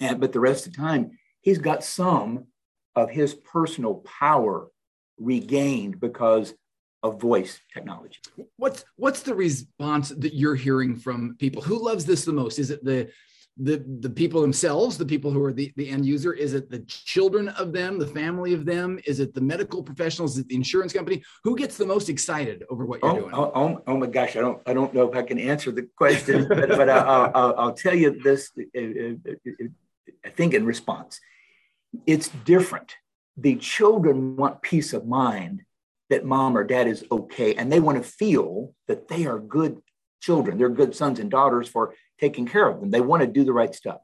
And 0.00 0.20
but 0.20 0.32
the 0.32 0.40
rest 0.40 0.66
of 0.66 0.72
the 0.72 0.78
time, 0.78 1.18
he's 1.40 1.58
got 1.58 1.84
some 1.84 2.46
of 2.96 3.10
his 3.10 3.34
personal 3.34 3.96
power 4.20 4.68
regained 5.18 6.00
because 6.00 6.54
of 7.02 7.20
voice 7.20 7.60
technology. 7.72 8.18
What's 8.56 8.84
what's 8.96 9.22
the 9.22 9.34
response 9.34 10.08
that 10.08 10.34
you're 10.34 10.54
hearing 10.54 10.96
from 10.96 11.36
people? 11.38 11.62
Who 11.62 11.84
loves 11.84 12.04
this 12.06 12.24
the 12.24 12.32
most? 12.32 12.58
Is 12.58 12.70
it 12.70 12.82
the 12.82 13.10
the 13.58 13.84
the 14.00 14.10
people 14.10 14.40
themselves, 14.40 14.98
the 14.98 15.04
people 15.04 15.30
who 15.30 15.42
are 15.44 15.52
the, 15.52 15.70
the 15.76 15.88
end 15.88 16.06
user? 16.06 16.32
Is 16.32 16.54
it 16.54 16.70
the 16.70 16.80
children 16.80 17.50
of 17.50 17.72
them, 17.72 17.98
the 17.98 18.06
family 18.06 18.54
of 18.54 18.64
them? 18.64 18.98
Is 19.06 19.20
it 19.20 19.34
the 19.34 19.40
medical 19.40 19.82
professionals? 19.82 20.32
Is 20.32 20.38
it 20.38 20.48
the 20.48 20.56
insurance 20.56 20.92
company? 20.92 21.22
Who 21.44 21.56
gets 21.56 21.76
the 21.76 21.86
most 21.86 22.08
excited 22.08 22.64
over 22.70 22.86
what 22.86 23.00
you're 23.02 23.12
oh, 23.12 23.20
doing? 23.20 23.34
Oh, 23.34 23.52
oh, 23.54 23.82
oh, 23.86 23.96
my 23.96 24.06
gosh, 24.06 24.34
I 24.34 24.40
don't 24.40 24.60
I 24.66 24.72
don't 24.72 24.92
know 24.94 25.08
if 25.08 25.14
I 25.14 25.22
can 25.22 25.38
answer 25.38 25.70
the 25.70 25.86
question, 25.96 26.48
but, 26.48 26.68
but 26.70 26.88
I'll, 26.88 27.30
I'll, 27.34 27.54
I'll, 27.58 27.74
tell 27.74 27.94
you 27.94 28.18
this. 28.22 28.50
Uh, 28.58 28.80
uh, 28.80 29.30
uh, 29.30 29.66
I 30.24 30.30
think 30.30 30.54
in 30.54 30.64
response, 30.64 31.20
it's 32.06 32.28
different. 32.44 32.94
The 33.36 33.56
children 33.56 34.36
want 34.36 34.62
peace 34.62 34.92
of 34.92 35.06
mind 35.06 35.62
that 36.10 36.24
mom 36.24 36.56
or 36.56 36.64
dad 36.64 36.86
is 36.86 37.04
okay, 37.10 37.54
and 37.54 37.72
they 37.72 37.80
want 37.80 38.02
to 38.02 38.08
feel 38.08 38.74
that 38.88 39.08
they 39.08 39.26
are 39.26 39.38
good 39.38 39.80
children. 40.20 40.58
They're 40.58 40.68
good 40.68 40.94
sons 40.94 41.18
and 41.18 41.30
daughters 41.30 41.68
for 41.68 41.94
taking 42.18 42.46
care 42.46 42.68
of 42.68 42.80
them. 42.80 42.90
They 42.90 43.00
want 43.00 43.22
to 43.22 43.26
do 43.26 43.44
the 43.44 43.52
right 43.52 43.74
stuff. 43.74 44.00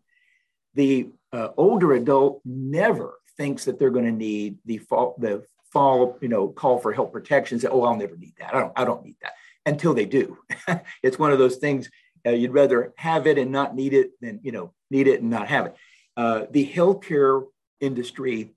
The 0.74 1.08
uh, 1.32 1.48
older 1.56 1.92
adult 1.92 2.40
never 2.44 3.14
thinks 3.36 3.64
that 3.64 3.78
they're 3.78 3.90
going 3.90 4.04
to 4.06 4.12
need 4.12 4.58
the, 4.64 4.78
fall, 4.78 5.14
the 5.18 5.44
fall, 5.72 6.18
you 6.20 6.28
know, 6.28 6.48
call 6.48 6.78
for 6.78 6.92
help 6.92 7.12
protection, 7.12 7.58
say, 7.58 7.68
"Oh, 7.68 7.82
I'll 7.82 7.96
never 7.96 8.16
need 8.16 8.34
that. 8.38 8.54
I 8.54 8.60
don't, 8.60 8.72
I 8.76 8.84
don't 8.84 9.04
need 9.04 9.16
that." 9.22 9.32
Until 9.66 9.94
they 9.94 10.06
do, 10.06 10.38
it's 11.02 11.18
one 11.18 11.32
of 11.32 11.38
those 11.38 11.56
things. 11.56 11.90
Uh, 12.26 12.30
you'd 12.30 12.52
rather 12.52 12.92
have 12.96 13.26
it 13.26 13.38
and 13.38 13.50
not 13.50 13.74
need 13.74 13.94
it 13.94 14.10
than 14.20 14.40
you 14.42 14.52
know 14.52 14.72
need 14.90 15.06
it 15.06 15.20
and 15.20 15.30
not 15.30 15.48
have 15.48 15.66
it. 15.66 15.76
Uh, 16.16 16.46
the 16.50 16.66
healthcare 16.66 17.44
industry 17.80 18.54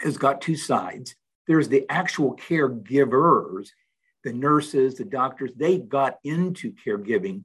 has 0.00 0.16
got 0.16 0.40
two 0.40 0.56
sides. 0.56 1.14
There's 1.46 1.68
the 1.68 1.84
actual 1.88 2.36
caregivers, 2.36 3.68
the 4.24 4.32
nurses, 4.32 4.96
the 4.96 5.04
doctors. 5.04 5.52
They 5.56 5.78
got 5.78 6.18
into 6.24 6.72
caregiving 6.72 7.42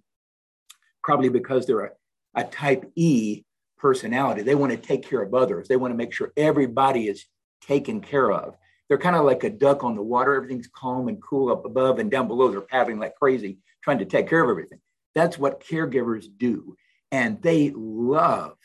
probably 1.04 1.30
because 1.30 1.66
they're 1.66 1.86
a, 1.86 1.92
a 2.36 2.44
type 2.44 2.92
E 2.96 3.44
personality. 3.78 4.42
They 4.42 4.56
want 4.56 4.72
to 4.72 4.78
take 4.78 5.08
care 5.08 5.22
of 5.22 5.34
others. 5.34 5.68
They 5.68 5.76
want 5.78 5.94
to 5.94 5.98
make 5.98 6.14
sure 6.14 6.34
everybody 6.36 7.08
is 7.08 7.26
taken 7.62 8.02
care 8.02 8.32
of. 8.32 8.56
They're 8.88 8.98
kind 8.98 9.16
of 9.16 9.26
like 9.26 9.44
a 9.44 9.50
duck 9.50 9.84
on 9.84 9.96
the 9.96 10.02
water. 10.02 10.36
Everything's 10.36 10.68
calm 10.68 11.08
and 11.08 11.22
cool 11.22 11.52
up 11.52 11.66
above, 11.66 12.00
and 12.00 12.12
down 12.12 12.28
below, 12.28 12.50
they're 12.50 12.62
paddling 12.62 13.00
like 13.00 13.16
crazy, 13.16 13.58
trying 13.84 14.00
to 14.00 14.06
take 14.06 14.30
care 14.30 14.44
of 14.44 14.50
everything. 14.50 14.80
That's 15.16 15.38
what 15.38 15.64
caregivers 15.64 16.28
do. 16.38 16.76
And 17.12 17.42
they 17.42 17.72
love 17.76 18.58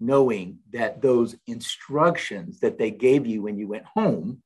knowing 0.00 0.58
that 0.72 1.02
those 1.02 1.36
instructions 1.46 2.60
that 2.60 2.78
they 2.78 2.90
gave 2.90 3.26
you 3.26 3.42
when 3.42 3.58
you 3.58 3.68
went 3.68 3.84
home 3.84 4.42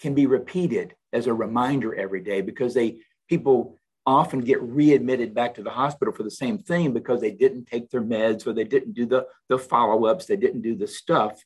can 0.00 0.14
be 0.14 0.26
repeated 0.26 0.94
as 1.12 1.26
a 1.26 1.34
reminder 1.34 1.94
every 1.94 2.20
day 2.20 2.40
because 2.40 2.74
they 2.74 2.98
people 3.28 3.78
often 4.04 4.40
get 4.40 4.60
readmitted 4.62 5.34
back 5.34 5.54
to 5.54 5.62
the 5.62 5.70
hospital 5.70 6.12
for 6.12 6.22
the 6.22 6.30
same 6.30 6.58
thing 6.58 6.92
because 6.92 7.20
they 7.20 7.30
didn't 7.30 7.66
take 7.66 7.90
their 7.90 8.00
meds 8.00 8.46
or 8.46 8.52
they 8.52 8.64
didn't 8.64 8.94
do 8.94 9.04
the, 9.04 9.26
the 9.48 9.58
follow-ups 9.58 10.24
they 10.26 10.36
didn't 10.36 10.62
do 10.62 10.74
the 10.74 10.86
stuff. 10.86 11.42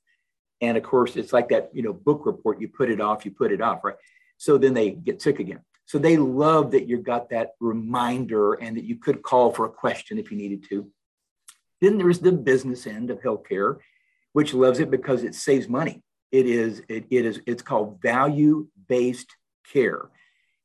And 0.60 0.76
of 0.76 0.82
course 0.82 1.16
it's 1.16 1.32
like 1.32 1.48
that 1.50 1.70
you 1.74 1.82
know 1.82 1.92
book 1.92 2.24
report 2.24 2.60
you 2.60 2.68
put 2.68 2.90
it 2.90 3.00
off 3.00 3.24
you 3.24 3.32
put 3.32 3.52
it 3.52 3.60
off 3.60 3.84
right? 3.84 3.96
So 4.38 4.58
then 4.58 4.74
they 4.74 4.90
get 4.90 5.20
sick 5.20 5.40
again. 5.40 5.60
So 5.84 5.98
they 5.98 6.16
love 6.16 6.70
that 6.70 6.88
you 6.88 6.98
got 6.98 7.30
that 7.30 7.50
reminder 7.60 8.54
and 8.54 8.76
that 8.76 8.84
you 8.84 8.96
could 8.96 9.22
call 9.22 9.52
for 9.52 9.66
a 9.66 9.70
question 9.70 10.18
if 10.18 10.30
you 10.30 10.38
needed 10.38 10.64
to 10.70 10.90
then 11.82 11.98
there's 11.98 12.20
the 12.20 12.30
business 12.30 12.86
end 12.86 13.10
of 13.10 13.20
healthcare, 13.20 13.78
which 14.32 14.54
loves 14.54 14.78
it 14.78 14.88
because 14.90 15.24
it 15.24 15.34
saves 15.34 15.68
money. 15.68 16.00
It 16.30 16.46
is, 16.46 16.80
it, 16.88 17.04
it 17.10 17.26
is, 17.26 17.40
it's 17.44 17.60
called 17.60 18.00
value-based 18.00 19.36
care. 19.70 20.08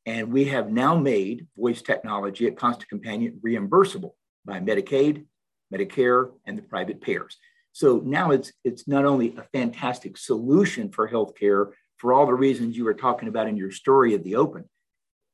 And 0.05 0.31
we 0.31 0.45
have 0.45 0.71
now 0.71 0.95
made 0.95 1.47
voice 1.57 1.81
technology 1.81 2.45
at 2.45 2.55
Constant 2.55 2.87
Companion 2.87 3.41
reimbursable 3.43 4.11
by 4.45 4.59
Medicaid, 4.59 5.25
Medicare, 5.73 6.31
and 6.45 6.55
the 6.55 6.61
private 6.61 7.01
payers. 7.01 7.35
So 7.73 8.01
now 8.05 8.31
it's 8.31 8.53
it's 8.63 8.87
not 8.87 9.05
only 9.05 9.35
a 9.37 9.43
fantastic 9.53 10.17
solution 10.17 10.89
for 10.91 11.09
healthcare 11.09 11.71
for 11.97 12.13
all 12.13 12.25
the 12.25 12.33
reasons 12.33 12.77
you 12.77 12.85
were 12.85 12.93
talking 12.93 13.27
about 13.27 13.47
in 13.47 13.57
your 13.57 13.71
story 13.71 14.13
at 14.13 14.23
the 14.23 14.35
open, 14.35 14.65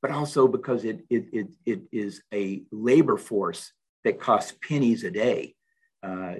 but 0.02 0.12
also 0.12 0.48
because 0.48 0.86
it 0.86 1.06
it 1.10 1.26
it, 1.32 1.48
it 1.66 1.82
is 1.92 2.22
a 2.34 2.64
labor 2.72 3.18
force 3.18 3.72
that 4.04 4.20
costs 4.20 4.54
pennies 4.68 5.04
a 5.04 5.12
day 5.12 5.56
uh, 6.04 6.36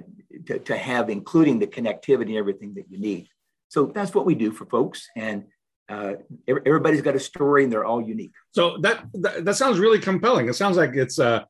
to, 0.46 0.58
to 0.58 0.76
have, 0.76 1.08
including 1.08 1.58
the 1.58 1.66
connectivity 1.66 2.28
and 2.28 2.36
everything 2.36 2.74
that 2.74 2.84
you 2.90 2.98
need. 2.98 3.28
So 3.68 3.86
that's 3.86 4.14
what 4.14 4.26
we 4.26 4.34
do 4.34 4.52
for 4.52 4.66
folks. 4.66 5.08
And 5.16 5.44
uh, 5.88 6.14
everybody's 6.48 7.02
got 7.02 7.16
a 7.16 7.20
story 7.20 7.64
and 7.64 7.72
they're 7.72 7.84
all 7.84 8.02
unique. 8.02 8.32
So 8.52 8.78
that, 8.78 9.06
that, 9.14 9.44
that 9.44 9.56
sounds 9.56 9.78
really 9.78 9.98
compelling. 9.98 10.48
It 10.48 10.54
sounds 10.54 10.76
like 10.76 10.94
it's 10.94 11.18
uh, 11.18 11.44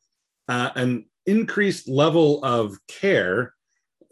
uh, 0.49 0.71
an 0.77 1.07
increased 1.27 1.89
level 1.89 2.43
of 2.45 2.79
care 2.87 3.55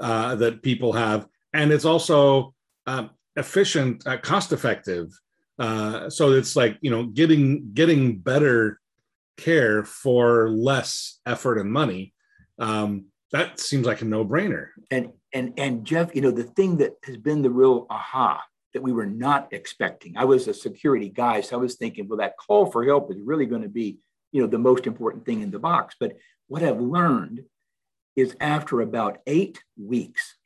uh, 0.00 0.34
that 0.36 0.62
people 0.62 0.92
have, 0.92 1.26
and 1.52 1.70
it's 1.70 1.84
also 1.84 2.54
um, 2.86 3.10
efficient, 3.36 4.04
cost 4.22 4.52
effective. 4.52 5.12
So 5.60 6.32
it's 6.32 6.56
like 6.56 6.78
you 6.80 6.90
know 6.90 7.04
getting 7.04 7.70
getting 7.72 8.18
better 8.18 8.80
care 9.36 9.84
for 9.84 10.50
less 10.50 11.20
effort 11.26 11.58
and 11.58 11.70
money. 11.70 12.14
Um, 12.58 13.06
that 13.32 13.58
seems 13.58 13.86
like 13.86 14.02
a 14.02 14.04
no-brainer. 14.04 14.68
And 14.90 15.12
and 15.32 15.54
and 15.56 15.84
Jeff, 15.84 16.14
you 16.14 16.20
know, 16.20 16.30
the 16.30 16.44
thing 16.44 16.76
that 16.78 16.92
has 17.04 17.16
been 17.16 17.42
the 17.42 17.50
real 17.50 17.86
aha 17.90 18.42
that 18.74 18.82
we 18.82 18.92
were 18.92 19.06
not 19.06 19.52
expecting. 19.52 20.16
I 20.16 20.24
was 20.24 20.48
a 20.48 20.54
security 20.54 21.08
guy, 21.08 21.40
so 21.40 21.56
I 21.56 21.60
was 21.60 21.74
thinking, 21.74 22.08
well, 22.08 22.18
that 22.18 22.38
call 22.38 22.70
for 22.70 22.84
help 22.84 23.10
is 23.10 23.20
really 23.20 23.44
going 23.44 23.62
to 23.62 23.68
be, 23.68 23.98
you 24.32 24.40
know, 24.40 24.48
the 24.48 24.58
most 24.58 24.86
important 24.86 25.26
thing 25.26 25.42
in 25.42 25.50
the 25.50 25.58
box. 25.58 25.94
But 25.98 26.16
what 26.48 26.62
I've 26.62 26.80
learned 26.80 27.44
is 28.16 28.36
after 28.40 28.80
about 28.80 29.18
eight 29.26 29.62
weeks, 29.78 30.36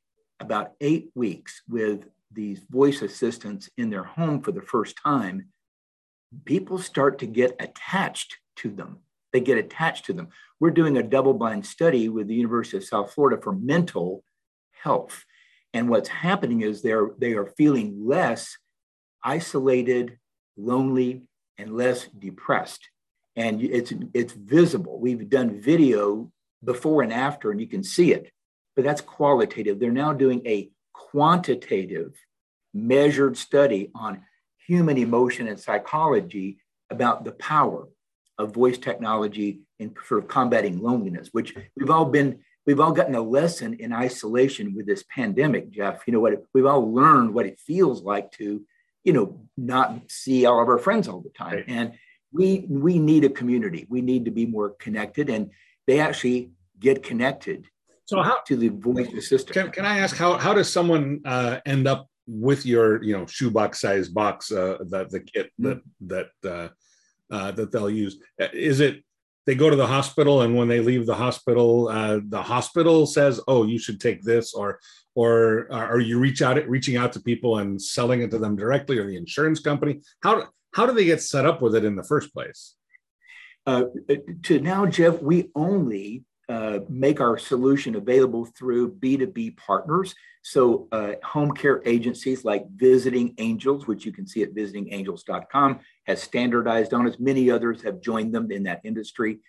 about 0.40 0.72
eight 0.80 1.10
weeks 1.14 1.62
with 1.68 2.04
these 2.32 2.60
voice 2.68 3.02
assistants 3.02 3.70
in 3.76 3.90
their 3.90 4.04
home 4.04 4.40
for 4.40 4.52
the 4.52 4.62
first 4.62 4.96
time, 5.02 5.46
people 6.44 6.78
start 6.78 7.18
to 7.20 7.26
get 7.26 7.56
attached 7.60 8.36
to 8.56 8.70
them 8.70 8.98
they 9.36 9.40
get 9.40 9.58
attached 9.58 10.06
to 10.06 10.14
them. 10.14 10.28
We're 10.58 10.70
doing 10.70 10.96
a 10.96 11.02
double 11.02 11.34
blind 11.34 11.66
study 11.66 12.08
with 12.08 12.28
the 12.28 12.34
University 12.34 12.78
of 12.78 12.84
South 12.84 13.12
Florida 13.12 13.40
for 13.40 13.52
mental 13.52 14.24
health. 14.82 15.24
And 15.74 15.88
what's 15.88 16.08
happening 16.08 16.62
is 16.62 16.80
they're, 16.80 17.10
they 17.18 17.32
are 17.34 17.52
feeling 17.58 18.06
less 18.06 18.56
isolated, 19.22 20.18
lonely, 20.56 21.22
and 21.58 21.76
less 21.76 22.08
depressed. 22.18 22.88
And 23.34 23.62
it's, 23.62 23.92
it's 24.14 24.32
visible. 24.32 24.98
We've 24.98 25.28
done 25.28 25.60
video 25.60 26.32
before 26.64 27.02
and 27.02 27.12
after, 27.12 27.50
and 27.50 27.60
you 27.60 27.66
can 27.66 27.82
see 27.82 28.12
it, 28.12 28.30
but 28.74 28.84
that's 28.84 29.02
qualitative. 29.02 29.78
They're 29.78 29.90
now 29.92 30.14
doing 30.14 30.46
a 30.46 30.70
quantitative, 30.94 32.14
measured 32.72 33.36
study 33.36 33.90
on 33.94 34.22
human 34.66 34.96
emotion 34.96 35.48
and 35.48 35.60
psychology 35.60 36.58
about 36.90 37.24
the 37.24 37.32
power 37.32 37.88
of 38.38 38.54
voice 38.54 38.78
technology 38.78 39.60
in 39.78 39.94
sort 40.06 40.22
of 40.22 40.28
combating 40.28 40.80
loneliness, 40.80 41.28
which 41.32 41.54
we've 41.76 41.90
all 41.90 42.06
been, 42.06 42.40
we've 42.66 42.80
all 42.80 42.92
gotten 42.92 43.14
a 43.14 43.20
lesson 43.20 43.74
in 43.74 43.92
isolation 43.92 44.74
with 44.74 44.86
this 44.86 45.04
pandemic, 45.14 45.70
Jeff. 45.70 46.02
You 46.06 46.12
know 46.14 46.20
what, 46.20 46.42
we've 46.54 46.66
all 46.66 46.92
learned 46.92 47.34
what 47.34 47.46
it 47.46 47.60
feels 47.60 48.02
like 48.02 48.32
to, 48.32 48.62
you 49.04 49.12
know, 49.12 49.40
not 49.56 50.10
see 50.10 50.46
all 50.46 50.60
of 50.60 50.68
our 50.68 50.78
friends 50.78 51.08
all 51.08 51.20
the 51.20 51.30
time. 51.30 51.56
Right. 51.56 51.64
And 51.68 51.92
we 52.32 52.66
we 52.68 52.98
need 52.98 53.24
a 53.24 53.30
community. 53.30 53.86
We 53.88 54.00
need 54.00 54.24
to 54.24 54.30
be 54.30 54.46
more 54.46 54.70
connected. 54.70 55.30
And 55.30 55.50
they 55.86 56.00
actually 56.00 56.50
get 56.78 57.02
connected 57.02 57.66
so 58.04 58.22
how, 58.22 58.38
to 58.46 58.56
the 58.56 58.68
voice 58.68 59.12
assistant. 59.12 59.54
Can, 59.54 59.70
can 59.70 59.84
I 59.84 59.98
ask 59.98 60.16
how 60.16 60.36
how 60.36 60.52
does 60.52 60.70
someone 60.70 61.20
uh, 61.24 61.60
end 61.66 61.86
up 61.86 62.08
with 62.26 62.66
your 62.66 63.02
you 63.02 63.16
know 63.16 63.26
shoebox 63.26 63.80
size 63.80 64.08
box 64.08 64.50
uh, 64.50 64.78
the 64.80 65.06
the 65.10 65.20
kit 65.20 65.50
that 65.58 65.78
mm-hmm. 65.78 66.06
that 66.06 66.30
uh, 66.44 66.68
uh, 67.30 67.50
that 67.52 67.72
they'll 67.72 67.90
use. 67.90 68.18
Uh, 68.40 68.46
is 68.52 68.80
it 68.80 69.02
they 69.46 69.54
go 69.54 69.70
to 69.70 69.76
the 69.76 69.86
hospital 69.86 70.42
and 70.42 70.56
when 70.56 70.68
they 70.68 70.80
leave 70.80 71.06
the 71.06 71.14
hospital, 71.14 71.88
uh, 71.88 72.20
the 72.28 72.42
hospital 72.42 73.06
says, 73.06 73.40
"Oh, 73.46 73.64
you 73.64 73.78
should 73.78 74.00
take 74.00 74.22
this," 74.22 74.52
or 74.52 74.80
or 75.14 75.68
are 75.72 76.00
you 76.00 76.18
reach 76.18 76.42
out 76.42 76.56
reaching 76.68 76.96
out 76.96 77.12
to 77.14 77.20
people 77.20 77.58
and 77.58 77.80
selling 77.80 78.22
it 78.22 78.30
to 78.32 78.38
them 78.38 78.56
directly, 78.56 78.98
or 78.98 79.06
the 79.06 79.16
insurance 79.16 79.60
company? 79.60 80.00
How 80.20 80.48
how 80.74 80.84
do 80.84 80.92
they 80.92 81.04
get 81.04 81.22
set 81.22 81.46
up 81.46 81.62
with 81.62 81.74
it 81.74 81.84
in 81.84 81.96
the 81.96 82.04
first 82.04 82.34
place? 82.34 82.74
Uh, 83.66 83.84
to 84.42 84.60
now, 84.60 84.86
Jeff, 84.86 85.22
we 85.22 85.50
only 85.54 86.24
uh, 86.48 86.80
make 86.88 87.20
our 87.20 87.38
solution 87.38 87.96
available 87.96 88.44
through 88.44 88.94
B2B 88.94 89.56
partners. 89.56 90.14
So, 90.48 90.86
uh, 90.92 91.14
home 91.24 91.50
care 91.50 91.82
agencies 91.84 92.44
like 92.44 92.70
Visiting 92.70 93.34
Angels, 93.38 93.88
which 93.88 94.06
you 94.06 94.12
can 94.12 94.28
see 94.28 94.44
at 94.44 94.54
visitingangels.com, 94.54 95.80
has 96.06 96.22
standardized 96.22 96.94
on 96.94 97.08
us. 97.08 97.16
Many 97.18 97.50
others 97.50 97.82
have 97.82 98.00
joined 98.00 98.32
them 98.32 98.52
in 98.52 98.62
that 98.62 98.80
industry. 98.84 99.40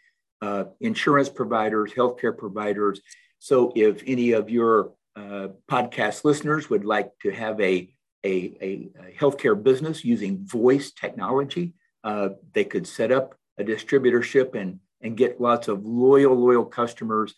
Uh, 0.42 0.64
insurance 0.80 1.30
providers, 1.30 1.94
healthcare 1.94 2.36
providers. 2.36 3.00
So, 3.38 3.72
if 3.76 4.02
any 4.08 4.32
of 4.32 4.50
your 4.50 4.94
uh, 5.16 5.50
podcast 5.70 6.26
listeners 6.26 6.68
would 6.72 6.84
like 6.84 7.12
to 7.22 7.30
have 7.30 7.62
a, 7.62 7.94
a, 8.26 8.58
a, 8.60 8.90
healthcare 9.20 9.62
business 9.62 10.04
using 10.04 10.48
voice 10.48 10.94
technology, 10.94 11.76
uh, 12.04 12.30
they 12.54 12.64
could 12.64 12.88
set 12.88 13.12
up 13.12 13.36
a 13.60 13.64
distributorship 13.64 14.56
and 14.56 14.80
and 15.02 15.16
get 15.16 15.40
lots 15.40 15.68
of 15.68 15.86
loyal, 15.86 16.34
loyal 16.34 16.66
customers 16.66 17.36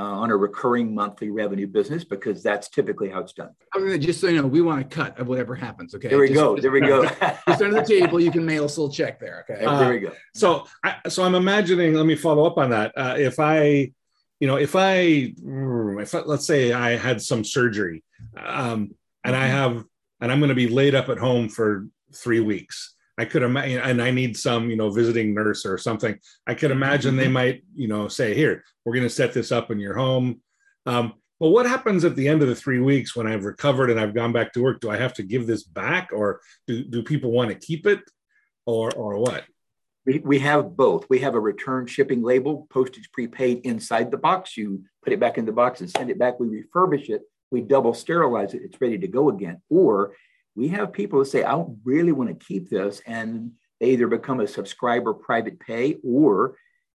uh, 0.00 0.14
on 0.20 0.30
a 0.30 0.36
recurring 0.36 0.94
monthly 0.94 1.28
revenue 1.28 1.66
business 1.66 2.04
because 2.04 2.42
that's 2.42 2.70
typically 2.70 3.10
how 3.10 3.20
it's 3.20 3.34
done. 3.34 3.50
Just 3.98 4.20
so 4.20 4.28
you 4.28 4.40
know, 4.40 4.46
we 4.46 4.62
want 4.62 4.80
a 4.80 4.84
cut 4.84 5.18
of 5.18 5.28
whatever 5.28 5.54
happens. 5.54 5.94
Okay. 5.94 6.08
There 6.08 6.18
we 6.18 6.28
just, 6.28 6.40
go. 6.40 6.56
Just, 6.56 6.62
there 6.62 6.70
we 6.70 6.80
go. 6.80 7.04
just 7.48 7.60
under 7.60 7.72
the 7.72 7.84
table, 7.84 8.18
you 8.18 8.30
can 8.30 8.46
mail 8.46 8.64
us 8.64 8.78
a 8.78 8.80
little 8.80 8.94
check 8.94 9.20
there. 9.20 9.44
Okay. 9.48 9.62
Uh, 9.62 9.78
there 9.78 9.90
we 9.90 9.98
go. 9.98 10.12
So, 10.34 10.66
I, 10.82 10.96
so 11.08 11.22
I'm 11.22 11.34
imagining. 11.34 11.92
Let 11.92 12.06
me 12.06 12.16
follow 12.16 12.46
up 12.46 12.56
on 12.56 12.70
that. 12.70 12.96
Uh, 12.96 13.16
if 13.18 13.38
I, 13.38 13.92
you 14.38 14.46
know, 14.46 14.56
if 14.56 14.74
I, 14.74 15.34
if 15.36 16.14
I, 16.14 16.20
let's 16.20 16.46
say 16.46 16.72
I 16.72 16.96
had 16.96 17.20
some 17.20 17.44
surgery, 17.44 18.02
um, 18.42 18.94
and 19.22 19.36
I 19.36 19.48
mm-hmm. 19.48 19.56
have, 19.56 19.84
and 20.22 20.32
I'm 20.32 20.38
going 20.38 20.48
to 20.48 20.54
be 20.54 20.68
laid 20.68 20.94
up 20.94 21.10
at 21.10 21.18
home 21.18 21.50
for 21.50 21.88
three 22.14 22.40
weeks. 22.40 22.94
I 23.20 23.26
could 23.26 23.42
imagine, 23.42 23.80
and 23.82 24.00
I 24.00 24.10
need 24.10 24.34
some, 24.34 24.70
you 24.70 24.76
know, 24.76 24.88
visiting 24.88 25.34
nurse 25.34 25.66
or 25.66 25.76
something. 25.76 26.18
I 26.46 26.54
could 26.54 26.70
imagine 26.70 27.16
they 27.16 27.24
mm-hmm. 27.24 27.32
might, 27.34 27.64
you 27.74 27.86
know, 27.86 28.08
say, 28.08 28.34
"Here, 28.34 28.64
we're 28.84 28.94
going 28.94 29.06
to 29.06 29.14
set 29.14 29.34
this 29.34 29.52
up 29.52 29.70
in 29.70 29.78
your 29.78 29.94
home." 29.94 30.40
Um, 30.86 31.12
well, 31.38 31.50
what 31.50 31.66
happens 31.66 32.06
at 32.06 32.16
the 32.16 32.28
end 32.28 32.40
of 32.40 32.48
the 32.48 32.54
three 32.54 32.80
weeks 32.80 33.14
when 33.14 33.26
I've 33.26 33.44
recovered 33.44 33.90
and 33.90 34.00
I've 34.00 34.14
gone 34.14 34.32
back 34.32 34.54
to 34.54 34.62
work? 34.62 34.80
Do 34.80 34.88
I 34.88 34.96
have 34.96 35.12
to 35.14 35.22
give 35.22 35.46
this 35.46 35.64
back, 35.64 36.10
or 36.14 36.40
do, 36.66 36.82
do 36.82 37.02
people 37.02 37.30
want 37.30 37.50
to 37.50 37.56
keep 37.56 37.86
it, 37.86 38.00
or 38.64 38.90
or 38.92 39.18
what? 39.18 39.44
We, 40.06 40.20
we 40.20 40.38
have 40.38 40.74
both. 40.74 41.04
We 41.10 41.18
have 41.18 41.34
a 41.34 41.40
return 41.40 41.86
shipping 41.86 42.22
label, 42.22 42.66
postage 42.70 43.12
prepaid 43.12 43.66
inside 43.66 44.10
the 44.10 44.16
box. 44.16 44.56
You 44.56 44.84
put 45.04 45.12
it 45.12 45.20
back 45.20 45.36
in 45.36 45.44
the 45.44 45.52
box 45.52 45.82
and 45.82 45.90
send 45.90 46.08
it 46.08 46.18
back. 46.18 46.40
We 46.40 46.46
refurbish 46.46 47.10
it. 47.10 47.20
We 47.50 47.60
double 47.60 47.92
sterilize 47.92 48.54
it. 48.54 48.62
It's 48.64 48.80
ready 48.80 48.96
to 48.96 49.08
go 49.08 49.28
again. 49.28 49.60
Or 49.68 50.14
we 50.54 50.68
have 50.68 50.92
people 50.92 51.18
that 51.18 51.26
say, 51.26 51.44
I 51.44 51.64
really 51.84 52.12
want 52.12 52.30
to 52.30 52.44
keep 52.46 52.68
this. 52.68 53.00
And 53.06 53.52
they 53.78 53.90
either 53.90 54.08
become 54.08 54.40
a 54.40 54.46
subscriber 54.46 55.14
private 55.14 55.58
pay, 55.58 55.96
or 56.04 56.56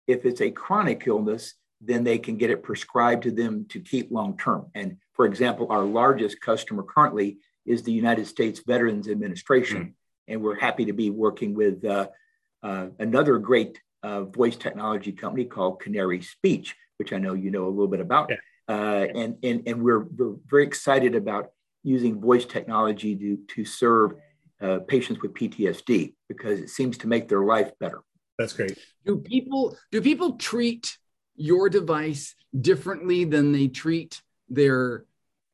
if 0.07 0.25
it's 0.25 0.41
a 0.41 0.49
chronic 0.51 1.03
illness, 1.05 1.53
then 1.79 2.03
they 2.03 2.17
can 2.17 2.37
get 2.37 2.49
it 2.49 2.63
prescribed 2.63 3.23
to 3.23 3.31
them 3.31 3.65
to 3.69 3.79
keep 3.79 4.11
long 4.11 4.37
term. 4.37 4.67
And 4.75 4.97
for 5.13 5.25
example, 5.25 5.67
our 5.69 5.83
largest 5.83 6.41
customer 6.41 6.83
currently 6.83 7.37
is 7.65 7.83
the 7.83 7.91
United 7.91 8.27
States 8.27 8.61
Veterans 8.65 9.07
Administration. 9.07 9.81
Mm. 9.81 9.93
And 10.27 10.41
we're 10.41 10.59
happy 10.59 10.85
to 10.85 10.93
be 10.93 11.09
working 11.09 11.53
with 11.53 11.83
uh, 11.83 12.07
uh, 12.63 12.87
another 12.99 13.37
great 13.37 13.79
uh, 14.03 14.23
voice 14.23 14.55
technology 14.55 15.11
company 15.11 15.45
called 15.45 15.79
Canary 15.79 16.21
Speech, 16.21 16.75
which 16.97 17.13
I 17.13 17.17
know 17.17 17.33
you 17.33 17.51
know 17.51 17.65
a 17.65 17.69
little 17.69 17.87
bit 17.87 17.99
about. 17.99 18.29
Yeah. 18.29 18.37
Uh, 18.67 19.07
and, 19.15 19.37
and, 19.43 19.63
and 19.67 19.83
we're, 19.83 19.99
we're 19.99 20.35
very 20.47 20.63
excited 20.63 21.15
about 21.15 21.51
using 21.83 22.19
voice 22.19 22.45
technology 22.45 23.15
to, 23.15 23.37
to 23.55 23.65
serve 23.65 24.13
uh, 24.61 24.79
patients 24.87 25.21
with 25.21 25.33
PTSD 25.33 26.13
because 26.27 26.59
it 26.59 26.69
seems 26.69 26.97
to 26.99 27.07
make 27.07 27.27
their 27.27 27.43
life 27.43 27.71
better. 27.79 28.01
That's 28.37 28.53
great. 28.53 28.77
Do 29.05 29.17
people 29.17 29.77
do 29.91 30.01
people 30.01 30.33
treat 30.33 30.97
your 31.35 31.69
device 31.69 32.35
differently 32.59 33.23
than 33.23 33.51
they 33.51 33.67
treat 33.67 34.21
their 34.49 35.05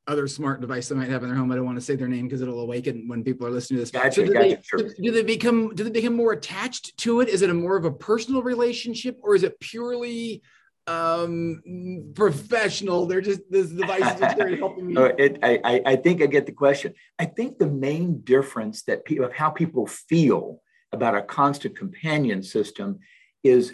other 0.07 0.27
smart 0.27 0.61
device 0.61 0.87
they 0.87 0.95
might 0.95 1.09
have 1.09 1.21
in 1.23 1.29
their 1.29 1.37
home. 1.37 1.51
I 1.51 1.55
don't 1.55 1.65
want 1.65 1.77
to 1.77 1.83
say 1.83 1.95
their 1.95 2.07
name 2.07 2.27
because 2.27 2.41
it'll 2.41 2.61
awaken 2.61 3.07
when 3.07 3.23
people 3.23 3.45
are 3.45 3.51
listening 3.51 3.77
to 3.77 3.81
this. 3.81 3.91
Gotcha, 3.91 4.21
so 4.21 4.25
do, 4.25 4.33
gotcha, 4.33 4.47
they, 4.47 4.61
sure. 4.63 4.79
do 5.01 5.11
they 5.11 5.23
become 5.23 5.75
do 5.75 5.83
they 5.83 5.89
become 5.89 6.15
more 6.15 6.31
attached 6.31 6.97
to 6.99 7.21
it? 7.21 7.29
Is 7.29 7.41
it 7.41 7.49
a 7.49 7.53
more 7.53 7.75
of 7.75 7.85
a 7.85 7.91
personal 7.91 8.41
relationship 8.41 9.19
or 9.21 9.35
is 9.35 9.43
it 9.43 9.59
purely 9.59 10.41
um 10.87 12.11
professional? 12.15 13.05
They're 13.05 13.21
just 13.21 13.41
this 13.49 13.69
device 13.69 14.13
is 14.15 14.19
just 14.19 14.59
helping 14.59 14.87
me. 14.87 14.97
Oh, 14.97 15.05
it, 15.05 15.39
I, 15.43 15.81
I 15.85 15.95
think 15.95 16.21
I 16.21 16.25
get 16.25 16.45
the 16.45 16.51
question. 16.51 16.93
I 17.19 17.25
think 17.25 17.57
the 17.57 17.67
main 17.67 18.21
difference 18.21 18.83
that 18.83 19.05
people 19.05 19.25
of 19.25 19.33
how 19.33 19.49
people 19.49 19.87
feel 19.87 20.61
about 20.91 21.15
a 21.15 21.21
constant 21.21 21.77
companion 21.77 22.41
system 22.41 22.99
is 23.43 23.73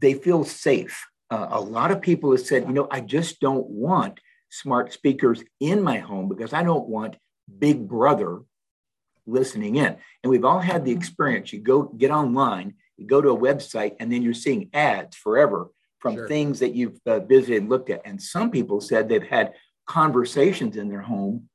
they 0.00 0.14
feel 0.14 0.44
safe 0.44 1.06
uh, 1.32 1.48
a 1.52 1.60
lot 1.60 1.90
of 1.90 2.02
people 2.02 2.30
have 2.30 2.42
said, 2.42 2.66
you 2.66 2.74
know, 2.74 2.86
I 2.90 3.00
just 3.00 3.40
don't 3.40 3.66
want 3.66 4.20
smart 4.50 4.92
speakers 4.92 5.42
in 5.60 5.80
my 5.82 5.96
home 5.96 6.28
because 6.28 6.52
I 6.52 6.62
don't 6.62 6.86
want 6.86 7.16
Big 7.58 7.88
Brother 7.88 8.42
listening 9.26 9.76
in. 9.76 9.96
And 10.22 10.30
we've 10.30 10.44
all 10.44 10.58
had 10.58 10.84
the 10.84 10.92
experience. 10.92 11.50
You 11.50 11.60
go 11.60 11.84
get 11.84 12.10
online, 12.10 12.74
you 12.98 13.06
go 13.06 13.22
to 13.22 13.30
a 13.30 13.38
website, 13.38 13.96
and 13.98 14.12
then 14.12 14.20
you're 14.20 14.34
seeing 14.34 14.68
ads 14.74 15.16
forever 15.16 15.70
from 16.02 16.16
sure. 16.16 16.28
things 16.28 16.58
that 16.58 16.74
you've 16.74 16.98
uh, 17.06 17.20
visited 17.20 17.62
and 17.62 17.70
looked 17.70 17.88
at. 17.88 18.02
And 18.04 18.20
some 18.20 18.50
people 18.50 18.80
said 18.80 19.08
they've 19.08 19.22
had 19.22 19.54
conversations 19.86 20.76
in 20.76 20.88
their 20.88 21.00
home 21.00 21.48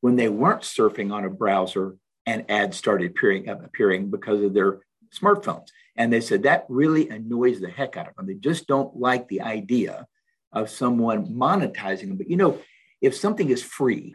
when 0.00 0.14
they 0.14 0.28
weren't 0.28 0.62
surfing 0.62 1.12
on 1.12 1.24
a 1.24 1.30
browser 1.30 1.96
and 2.24 2.48
ads 2.48 2.76
started 2.76 3.10
appearing, 3.10 3.48
appearing 3.48 4.08
because 4.08 4.40
of 4.40 4.54
their 4.54 4.80
smartphones. 5.12 5.66
And 5.96 6.12
they 6.12 6.20
said 6.20 6.44
that 6.44 6.64
really 6.68 7.08
annoys 7.08 7.60
the 7.60 7.68
heck 7.68 7.96
out 7.96 8.08
of 8.08 8.14
them. 8.14 8.26
They 8.26 8.34
just 8.34 8.68
don't 8.68 8.96
like 8.96 9.28
the 9.28 9.42
idea 9.42 10.06
of 10.52 10.70
someone 10.70 11.26
monetizing 11.26 12.08
them. 12.08 12.16
But 12.16 12.30
you 12.30 12.36
know, 12.36 12.60
if 13.00 13.16
something 13.16 13.50
is 13.50 13.62
free, 13.62 14.14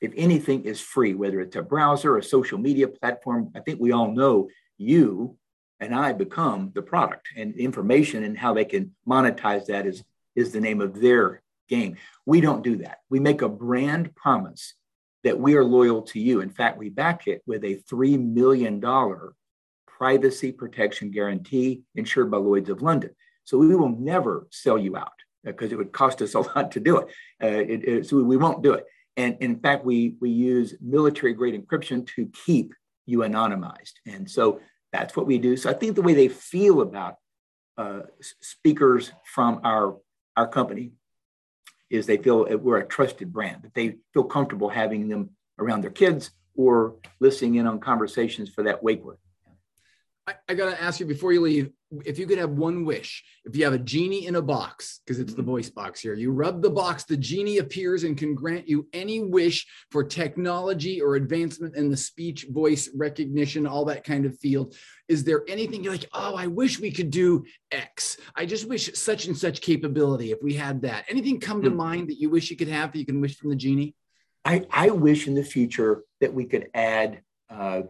if 0.00 0.12
anything 0.16 0.64
is 0.64 0.80
free, 0.80 1.14
whether 1.14 1.40
it's 1.40 1.56
a 1.56 1.62
browser, 1.62 2.18
a 2.18 2.22
social 2.22 2.58
media 2.58 2.88
platform, 2.88 3.52
I 3.54 3.60
think 3.60 3.80
we 3.80 3.92
all 3.92 4.10
know 4.10 4.48
you 4.76 5.38
and 5.84 5.94
I 5.94 6.12
become 6.12 6.72
the 6.74 6.82
product 6.82 7.28
and 7.36 7.54
information 7.56 8.24
and 8.24 8.36
how 8.36 8.54
they 8.54 8.64
can 8.64 8.94
monetize 9.06 9.66
that 9.66 9.86
is, 9.86 10.02
is 10.34 10.52
the 10.52 10.60
name 10.60 10.80
of 10.80 11.00
their 11.00 11.42
game. 11.68 11.96
We 12.26 12.40
don't 12.40 12.64
do 12.64 12.78
that. 12.78 12.98
We 13.10 13.20
make 13.20 13.42
a 13.42 13.48
brand 13.48 14.14
promise 14.14 14.74
that 15.24 15.38
we 15.38 15.56
are 15.56 15.64
loyal 15.64 16.02
to 16.02 16.20
you. 16.20 16.40
In 16.40 16.50
fact, 16.50 16.78
we 16.78 16.88
back 16.88 17.26
it 17.26 17.42
with 17.46 17.64
a 17.64 17.82
$3 17.90 18.18
million 18.18 18.82
privacy 19.86 20.52
protection 20.52 21.10
guarantee 21.10 21.82
insured 21.94 22.30
by 22.30 22.38
Lloyd's 22.38 22.70
of 22.70 22.82
London. 22.82 23.10
So 23.44 23.58
we 23.58 23.74
will 23.74 23.90
never 23.90 24.46
sell 24.50 24.78
you 24.78 24.96
out 24.96 25.12
because 25.44 25.70
uh, 25.70 25.74
it 25.74 25.78
would 25.78 25.92
cost 25.92 26.22
us 26.22 26.34
a 26.34 26.40
lot 26.56 26.72
to 26.72 26.80
do 26.80 26.98
it. 26.98 27.08
Uh, 27.42 27.46
it, 27.46 27.88
it. 27.88 28.06
So 28.06 28.22
we 28.22 28.36
won't 28.36 28.62
do 28.62 28.72
it. 28.72 28.84
And 29.16 29.36
in 29.40 29.60
fact, 29.60 29.84
we, 29.84 30.16
we 30.20 30.30
use 30.30 30.74
military 30.80 31.34
grade 31.34 31.54
encryption 31.54 32.06
to 32.16 32.30
keep 32.46 32.72
you 33.06 33.18
anonymized. 33.18 33.92
And 34.06 34.28
so 34.28 34.60
that's 34.94 35.16
what 35.16 35.26
we 35.26 35.38
do. 35.38 35.56
So 35.56 35.68
I 35.68 35.72
think 35.72 35.96
the 35.96 36.02
way 36.02 36.14
they 36.14 36.28
feel 36.28 36.80
about 36.80 37.16
uh, 37.76 38.02
speakers 38.40 39.10
from 39.24 39.60
our, 39.64 39.96
our 40.36 40.46
company 40.46 40.92
is 41.90 42.06
they 42.06 42.16
feel 42.16 42.46
we're 42.58 42.78
a 42.78 42.86
trusted 42.86 43.32
brand, 43.32 43.62
that 43.62 43.74
they 43.74 43.96
feel 44.12 44.22
comfortable 44.22 44.68
having 44.68 45.08
them 45.08 45.30
around 45.58 45.80
their 45.80 45.90
kids 45.90 46.30
or 46.54 46.94
listening 47.18 47.56
in 47.56 47.66
on 47.66 47.80
conversations 47.80 48.48
for 48.48 48.62
that 48.62 48.84
wake 48.84 49.04
word. 49.04 49.18
I, 50.28 50.34
I 50.48 50.54
got 50.54 50.70
to 50.70 50.80
ask 50.80 51.00
you 51.00 51.06
before 51.06 51.32
you 51.32 51.40
leave 51.40 51.72
if 52.04 52.18
you 52.18 52.26
could 52.26 52.38
have 52.38 52.50
one 52.50 52.84
wish, 52.84 53.24
if 53.44 53.56
you 53.56 53.64
have 53.64 53.72
a 53.72 53.78
genie 53.78 54.26
in 54.26 54.36
a 54.36 54.42
box, 54.42 55.00
because 55.04 55.20
it's 55.20 55.34
the 55.34 55.42
mm-hmm. 55.42 55.52
voice 55.52 55.70
box 55.70 56.00
here, 56.00 56.14
you 56.14 56.30
rub 56.30 56.62
the 56.62 56.70
box, 56.70 57.04
the 57.04 57.16
genie 57.16 57.58
appears 57.58 58.04
and 58.04 58.16
can 58.16 58.34
grant 58.34 58.68
you 58.68 58.86
any 58.92 59.20
wish 59.20 59.66
for 59.90 60.04
technology 60.04 61.00
or 61.00 61.16
advancement 61.16 61.76
in 61.76 61.90
the 61.90 61.96
speech, 61.96 62.46
voice 62.50 62.88
recognition, 62.94 63.66
all 63.66 63.84
that 63.84 64.04
kind 64.04 64.26
of 64.26 64.38
field. 64.38 64.74
Is 65.08 65.24
there 65.24 65.42
anything 65.48 65.82
you're 65.82 65.92
like, 65.92 66.08
oh, 66.12 66.34
I 66.34 66.46
wish 66.46 66.80
we 66.80 66.90
could 66.90 67.10
do 67.10 67.44
X? 67.70 68.16
I 68.34 68.46
just 68.46 68.68
wish 68.68 68.92
such 68.94 69.26
and 69.26 69.36
such 69.36 69.60
capability 69.60 70.32
if 70.32 70.42
we 70.42 70.54
had 70.54 70.82
that. 70.82 71.04
Anything 71.08 71.40
come 71.40 71.62
to 71.62 71.68
mm-hmm. 71.68 71.76
mind 71.76 72.08
that 72.08 72.20
you 72.20 72.30
wish 72.30 72.50
you 72.50 72.56
could 72.56 72.68
have 72.68 72.92
that 72.92 72.98
you 72.98 73.06
can 73.06 73.20
wish 73.20 73.36
from 73.36 73.50
the 73.50 73.56
genie? 73.56 73.94
I, 74.44 74.66
I 74.70 74.90
wish 74.90 75.26
in 75.26 75.34
the 75.34 75.44
future 75.44 76.02
that 76.20 76.34
we 76.34 76.44
could 76.44 76.68
add 76.74 77.22
uh, 77.48 77.82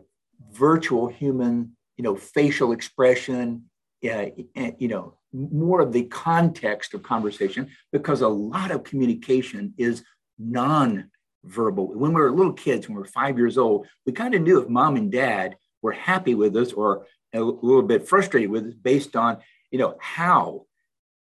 virtual 0.53 1.09
human 1.09 1.75
you 1.97 2.03
know, 2.03 2.17
facial 2.17 2.73
expression, 2.73 3.65
uh, 4.09 4.71
you 4.79 4.89
know, 4.89 5.15
more 5.33 5.81
of 5.81 5.93
the 5.93 6.05
context 6.05 6.95
of 6.95 7.03
conversation, 7.03 7.71
because 7.93 8.21
a 8.21 8.29
lot 8.29 8.71
of 8.71 8.85
communication 8.85 9.75
is 9.79 10.05
non-verbal. 10.39 11.89
When 11.95 12.13
we 12.13 12.21
were 12.21 12.31
little 12.31 12.53
kids, 12.53 12.89
when 12.89 12.97
we 12.97 13.03
were 13.03 13.09
five 13.09 13.39
years 13.39 13.59
old, 13.59 13.87
we 14.07 14.13
kind 14.13 14.35
of 14.35 14.43
knew 14.43 14.61
if 14.61 14.69
mom 14.69 14.97
and 14.97 15.11
dad 15.11 15.57
were 15.83 15.93
happy 15.93 16.35
with 16.35 16.57
us 16.57 16.73
or 16.73 17.07
a 17.33 17.41
little 17.41 17.83
bit 17.83 18.09
frustrated 18.09 18.51
with 18.51 18.67
us 18.67 18.75
based 18.75 19.17
on, 19.17 19.39
you 19.71 19.79
know, 19.79 19.97
how 20.01 20.67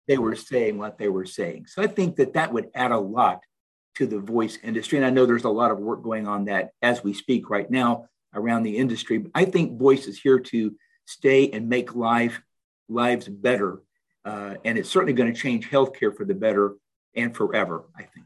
they 0.07 0.17
were 0.17 0.35
saying 0.35 0.77
what 0.77 0.97
they 0.97 1.07
were 1.07 1.25
saying. 1.25 1.67
So 1.67 1.81
I 1.83 1.87
think 1.87 2.15
that 2.15 2.33
that 2.33 2.51
would 2.53 2.69
add 2.73 2.91
a 2.91 2.97
lot 2.97 3.41
to 3.95 4.07
the 4.07 4.19
voice 4.19 4.57
industry. 4.63 4.97
And 4.97 5.05
I 5.05 5.09
know 5.09 5.25
there's 5.25 5.43
a 5.43 5.49
lot 5.49 5.71
of 5.71 5.79
work 5.79 6.03
going 6.03 6.27
on 6.27 6.45
that 6.45 6.71
as 6.81 7.03
we 7.03 7.13
speak 7.13 7.49
right 7.49 7.69
now 7.69 8.05
around 8.33 8.63
the 8.63 8.77
industry. 8.77 9.17
But 9.17 9.31
I 9.35 9.45
think 9.45 9.77
voice 9.77 10.07
is 10.07 10.19
here 10.19 10.39
to 10.39 10.75
stay 11.05 11.49
and 11.49 11.67
make 11.67 11.95
life 11.95 12.41
lives 12.89 13.27
better. 13.27 13.81
Uh, 14.25 14.55
and 14.65 14.77
it's 14.77 14.89
certainly 14.89 15.13
going 15.13 15.33
to 15.33 15.39
change 15.39 15.69
healthcare 15.69 16.15
for 16.15 16.25
the 16.25 16.35
better 16.35 16.75
and 17.15 17.35
forever, 17.35 17.85
I 17.95 18.03
think. 18.03 18.25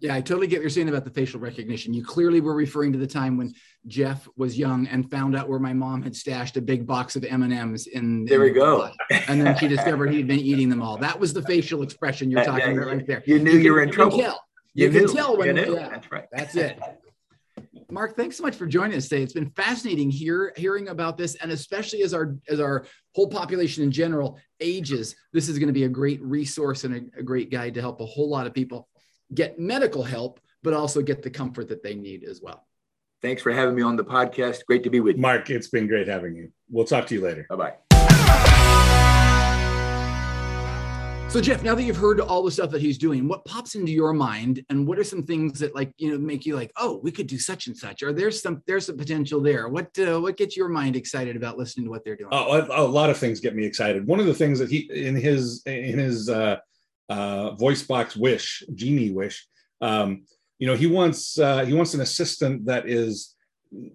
Yeah, 0.00 0.14
I 0.14 0.20
totally 0.20 0.46
get 0.46 0.56
what 0.56 0.62
you're 0.62 0.70
saying 0.70 0.88
about 0.88 1.04
the 1.04 1.10
facial 1.10 1.40
recognition. 1.40 1.94
You 1.94 2.04
clearly 2.04 2.40
were 2.40 2.54
referring 2.54 2.92
to 2.92 2.98
the 2.98 3.06
time 3.06 3.36
when 3.36 3.54
Jeff 3.86 4.28
was 4.36 4.58
young 4.58 4.86
and 4.88 5.10
found 5.10 5.34
out 5.34 5.48
where 5.48 5.58
my 5.58 5.72
mom 5.72 6.02
had 6.02 6.14
stashed 6.14 6.56
a 6.56 6.60
big 6.60 6.86
box 6.86 7.16
of 7.16 7.24
M 7.24 7.42
and 7.42 7.52
M's 7.52 7.86
in. 7.86 8.26
There 8.26 8.40
we 8.40 8.50
go. 8.50 8.90
and 9.28 9.40
then 9.40 9.56
she 9.56 9.68
discovered 9.68 10.12
he'd 10.12 10.26
been 10.26 10.40
eating 10.40 10.68
them 10.68 10.82
all. 10.82 10.98
That 10.98 11.18
was 11.18 11.32
the 11.32 11.42
facial 11.42 11.82
expression 11.82 12.30
you're 12.30 12.44
talking 12.44 12.76
about 12.76 12.88
right 12.88 13.06
there. 13.06 13.22
You 13.26 13.38
knew 13.38 13.52
you, 13.52 13.58
you 13.58 13.72
were 13.72 13.82
in 13.82 13.90
trouble. 13.90 14.18
You 14.18 14.24
can 14.24 14.30
tell. 14.32 14.40
You, 14.74 14.90
you 14.90 15.00
can 15.00 15.16
tell 15.16 15.36
when. 15.36 15.56
You 15.56 15.76
yeah, 15.76 15.88
that's 15.88 16.12
right. 16.12 16.26
That's 16.32 16.56
it. 16.56 16.78
Mark, 17.90 18.16
thanks 18.16 18.36
so 18.36 18.42
much 18.42 18.56
for 18.56 18.66
joining 18.66 18.96
us 18.96 19.08
today. 19.08 19.22
It's 19.22 19.32
been 19.32 19.50
fascinating 19.50 20.10
here 20.10 20.52
hearing 20.56 20.88
about 20.88 21.16
this, 21.16 21.36
and 21.36 21.52
especially 21.52 22.02
as 22.02 22.12
our 22.12 22.36
as 22.48 22.58
our 22.58 22.86
whole 23.14 23.28
population 23.28 23.84
in 23.84 23.92
general 23.92 24.38
ages, 24.60 25.14
this 25.32 25.48
is 25.48 25.58
going 25.58 25.68
to 25.68 25.72
be 25.72 25.84
a 25.84 25.88
great 25.88 26.20
resource 26.22 26.84
and 26.84 26.94
a, 26.94 27.20
a 27.20 27.22
great 27.22 27.50
guide 27.50 27.74
to 27.74 27.80
help 27.80 28.00
a 28.00 28.06
whole 28.06 28.28
lot 28.28 28.46
of 28.46 28.54
people 28.54 28.88
get 29.34 29.58
medical 29.58 30.02
help, 30.02 30.40
but 30.62 30.74
also 30.74 31.00
get 31.00 31.22
the 31.22 31.30
comfort 31.30 31.68
that 31.68 31.82
they 31.82 31.94
need 31.94 32.24
as 32.24 32.40
well. 32.42 32.66
Thanks 33.22 33.42
for 33.42 33.52
having 33.52 33.74
me 33.74 33.82
on 33.82 33.96
the 33.96 34.04
podcast. 34.04 34.64
Great 34.66 34.82
to 34.84 34.90
be 34.90 35.00
with 35.00 35.16
you. 35.16 35.22
Mark, 35.22 35.50
it's 35.50 35.68
been 35.68 35.86
great 35.86 36.08
having 36.08 36.36
you. 36.36 36.50
We'll 36.68 36.84
talk 36.84 37.06
to 37.06 37.14
you 37.14 37.20
later. 37.22 37.46
Bye 37.48 37.56
bye. 37.56 37.85
So 41.36 41.42
Jeff, 41.42 41.62
now 41.62 41.74
that 41.74 41.82
you've 41.82 41.98
heard 41.98 42.18
all 42.18 42.42
the 42.42 42.50
stuff 42.50 42.70
that 42.70 42.80
he's 42.80 42.96
doing, 42.96 43.28
what 43.28 43.44
pops 43.44 43.74
into 43.74 43.92
your 43.92 44.14
mind, 44.14 44.64
and 44.70 44.86
what 44.88 44.98
are 44.98 45.04
some 45.04 45.22
things 45.22 45.58
that 45.58 45.74
like 45.74 45.92
you 45.98 46.10
know 46.10 46.16
make 46.16 46.46
you 46.46 46.56
like, 46.56 46.72
oh, 46.78 46.98
we 47.02 47.12
could 47.12 47.26
do 47.26 47.38
such 47.38 47.66
and 47.66 47.76
such, 47.76 48.02
or 48.02 48.10
there's 48.10 48.40
some 48.40 48.62
there's 48.66 48.86
some 48.86 48.96
potential 48.96 49.42
there. 49.42 49.68
What 49.68 49.90
uh, 49.98 50.18
what 50.18 50.38
gets 50.38 50.56
your 50.56 50.70
mind 50.70 50.96
excited 50.96 51.36
about 51.36 51.58
listening 51.58 51.84
to 51.84 51.90
what 51.90 52.06
they're 52.06 52.16
doing? 52.16 52.30
Oh, 52.32 52.66
a, 52.70 52.82
lot 52.82 53.10
of 53.10 53.18
things 53.18 53.40
get 53.40 53.54
me 53.54 53.66
excited. 53.66 54.06
One 54.06 54.18
of 54.18 54.24
the 54.24 54.32
things 54.32 54.58
that 54.60 54.70
he 54.70 54.88
in 54.90 55.14
his 55.14 55.62
in 55.66 55.98
his 55.98 56.30
uh, 56.30 56.56
uh, 57.10 57.50
VoiceBox 57.50 58.16
Wish, 58.16 58.62
Genie 58.74 59.10
Wish. 59.10 59.46
Um, 59.82 60.24
you 60.58 60.66
know, 60.66 60.74
he 60.74 60.86
wants 60.86 61.38
uh, 61.38 61.66
he 61.66 61.74
wants 61.74 61.92
an 61.92 62.00
assistant 62.00 62.64
that 62.64 62.88
is 62.88 63.35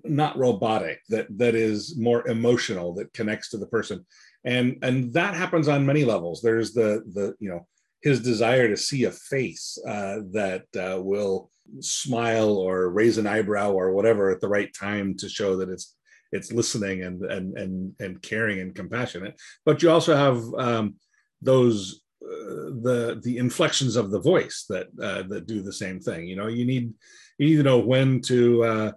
not 0.04 0.38
robotic, 0.38 1.00
that 1.10 1.28
that 1.38 1.56
is 1.56 1.98
more 1.98 2.28
emotional, 2.28 2.94
that 2.96 3.14
connects 3.14 3.50
to 3.50 3.58
the 3.58 3.68
person, 3.68 4.06
and 4.44 4.78
and 4.82 5.14
that 5.14 5.36
happens 5.36 5.68
on 5.68 5.86
many 5.86 6.06
levels. 6.06 6.42
There's 6.42 6.74
the 6.74 7.04
the 7.14 7.36
you 7.40 7.50
know 7.50 7.68
his 8.02 8.22
desire 8.22 8.68
to 8.68 8.78
see 8.78 9.04
a 9.06 9.12
face 9.12 9.78
uh, 9.88 10.18
that 10.32 10.66
uh, 10.76 11.02
will 11.02 11.50
smile 11.80 12.58
or 12.58 12.90
raise 12.90 13.18
an 13.18 13.28
eyebrow 13.28 13.72
or 13.72 13.94
whatever 13.94 14.32
at 14.32 14.42
the 14.42 14.50
right 14.50 14.72
time 14.74 15.16
to 15.18 15.30
show 15.30 15.56
that 15.58 15.70
it's 15.70 15.96
it's 16.32 16.52
listening 16.52 17.04
and 17.04 17.24
and 17.24 17.58
and 17.58 17.94
and 18.00 18.22
caring 18.22 18.60
and 18.60 18.76
compassionate. 18.76 19.40
But 19.66 19.82
you 19.82 19.92
also 19.92 20.16
have 20.16 20.44
um, 20.58 20.96
those 21.42 22.02
uh, 22.24 22.72
the 22.82 23.22
the 23.24 23.38
inflections 23.38 23.96
of 23.96 24.12
the 24.12 24.20
voice 24.20 24.66
that 24.70 24.88
uh, 25.02 25.24
that 25.24 25.48
do 25.48 25.62
the 25.62 25.74
same 25.74 26.00
thing. 26.00 26.28
You 26.28 26.36
know, 26.36 26.48
you 26.48 26.66
need 26.66 26.94
you 27.38 27.48
need 27.50 27.58
to 27.58 27.64
know 27.64 27.80
when 27.80 28.22
to 28.22 28.64
uh, 28.64 28.92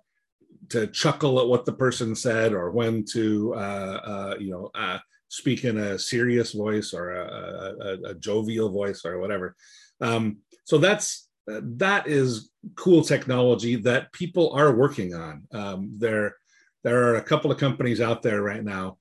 to 0.71 0.87
chuckle 0.89 1.41
at 1.41 1.47
what 1.47 1.65
the 1.65 1.73
person 1.73 2.15
said 2.15 2.53
or 2.53 2.71
when 2.71 3.05
to 3.13 3.55
uh, 3.55 4.01
uh, 4.05 4.35
you 4.39 4.51
know 4.51 4.71
uh, 4.75 4.99
speak 5.29 5.65
in 5.65 5.79
a 5.79 5.99
serious 5.99 6.53
voice 6.53 6.93
or 6.93 7.13
a, 7.13 7.75
a, 7.81 8.11
a 8.11 8.15
jovial 8.15 8.71
voice 8.71 9.05
or 9.05 9.19
whatever. 9.19 9.57
Um, 10.01 10.39
so 10.65 10.79
that's 10.79 11.29
that 11.47 12.07
is 12.07 12.51
cool 12.77 13.03
technology 13.03 13.77
that 13.77 14.13
people 14.13 14.53
are 14.53 14.75
working 14.75 15.15
on. 15.15 15.43
Um, 15.53 15.93
there 15.99 16.37
there 16.83 17.05
are 17.05 17.17
a 17.17 17.23
couple 17.23 17.51
of 17.51 17.59
companies 17.59 18.01
out 18.01 18.23
there 18.23 18.43
right 18.43 18.65
now, 18.65 18.99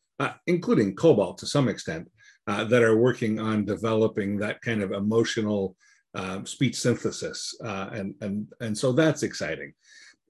including 0.47 0.95
Cobalt 0.95 1.37
to 1.39 1.45
some 1.45 1.67
extent, 1.67 2.09
uh, 2.47 2.63
that 2.65 2.83
are 2.83 2.97
working 2.97 3.39
on 3.39 3.65
developing 3.65 4.37
that 4.37 4.61
kind 4.61 4.81
of 4.81 4.91
emotional 4.91 5.75
uh, 6.15 6.43
speech 6.43 6.75
synthesis, 6.75 7.55
uh, 7.63 7.89
and 7.91 8.15
and 8.21 8.47
and 8.59 8.77
so 8.77 8.91
that's 8.91 9.23
exciting. 9.23 9.73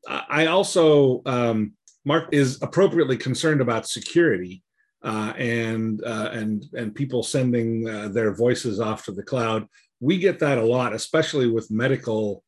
I 0.08 0.48
also 0.48 1.22
um, 1.26 1.74
Mark 2.06 2.30
is 2.32 2.62
appropriately 2.62 3.18
concerned 3.18 3.62
about 3.62 3.88
security 3.88 4.64
uh, 5.04 5.34
and 5.38 6.04
uh, 6.04 6.30
and 6.32 6.66
and 6.74 6.96
people 6.96 7.24
sending 7.24 7.88
uh, 7.88 8.08
their 8.10 8.34
voices 8.34 8.80
off 8.80 9.06
to 9.06 9.12
the 9.12 9.24
cloud. 9.24 9.68
We 10.00 10.18
get 10.18 10.40
that 10.40 10.58
a 10.58 10.66
lot, 10.66 10.94
especially 10.94 11.50
with 11.50 11.72
medical 11.72 12.44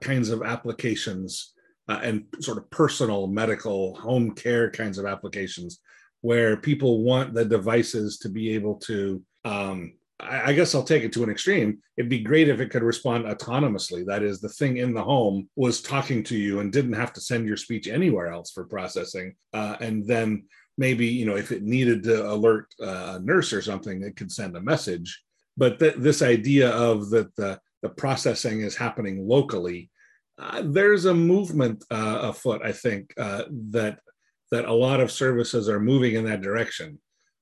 kinds 0.00 0.28
of 0.28 0.42
applications 0.42 1.54
and 1.88 2.24
sort 2.40 2.58
of 2.58 2.70
personal 2.70 3.26
medical 3.26 3.94
home 3.94 4.34
care 4.34 4.70
kinds 4.70 4.98
of 4.98 5.06
applications 5.06 5.80
where 6.20 6.56
people 6.56 7.02
want 7.02 7.34
the 7.34 7.44
devices 7.44 8.18
to 8.18 8.28
be 8.28 8.54
able 8.54 8.76
to 8.76 9.22
um, 9.44 9.94
I 10.22 10.52
guess 10.52 10.74
I'll 10.74 10.84
take 10.84 11.02
it 11.02 11.12
to 11.14 11.24
an 11.24 11.30
extreme. 11.30 11.78
It'd 11.96 12.08
be 12.08 12.20
great 12.20 12.48
if 12.48 12.60
it 12.60 12.70
could 12.70 12.82
respond 12.82 13.24
autonomously. 13.24 14.06
That 14.06 14.22
is, 14.22 14.40
the 14.40 14.48
thing 14.48 14.76
in 14.76 14.94
the 14.94 15.02
home 15.02 15.48
was 15.56 15.82
talking 15.82 16.22
to 16.24 16.36
you 16.36 16.60
and 16.60 16.72
didn't 16.72 16.92
have 16.92 17.12
to 17.14 17.20
send 17.20 17.46
your 17.46 17.56
speech 17.56 17.88
anywhere 17.88 18.28
else 18.28 18.50
for 18.52 18.64
processing. 18.64 19.34
Uh, 19.52 19.76
and 19.80 20.06
then 20.06 20.44
maybe, 20.78 21.06
you 21.06 21.26
know, 21.26 21.36
if 21.36 21.52
it 21.52 21.62
needed 21.62 22.04
to 22.04 22.30
alert 22.30 22.66
uh, 22.80 23.16
a 23.16 23.20
nurse 23.20 23.52
or 23.52 23.62
something, 23.62 24.02
it 24.02 24.16
could 24.16 24.30
send 24.30 24.56
a 24.56 24.60
message. 24.60 25.22
But 25.56 25.78
th- 25.78 25.96
this 25.96 26.22
idea 26.22 26.70
of 26.70 27.10
that 27.10 27.34
the, 27.36 27.60
the 27.82 27.90
processing 27.90 28.60
is 28.60 28.76
happening 28.76 29.26
locally, 29.26 29.90
uh, 30.38 30.62
there's 30.64 31.04
a 31.04 31.14
movement 31.14 31.84
uh, 31.90 32.20
afoot, 32.22 32.62
I 32.64 32.72
think, 32.72 33.12
uh, 33.18 33.44
that 33.70 33.98
that 34.50 34.66
a 34.66 34.72
lot 34.72 35.00
of 35.00 35.10
services 35.10 35.66
are 35.68 35.80
moving 35.80 36.14
in 36.14 36.26
that 36.26 36.42
direction 36.42 36.98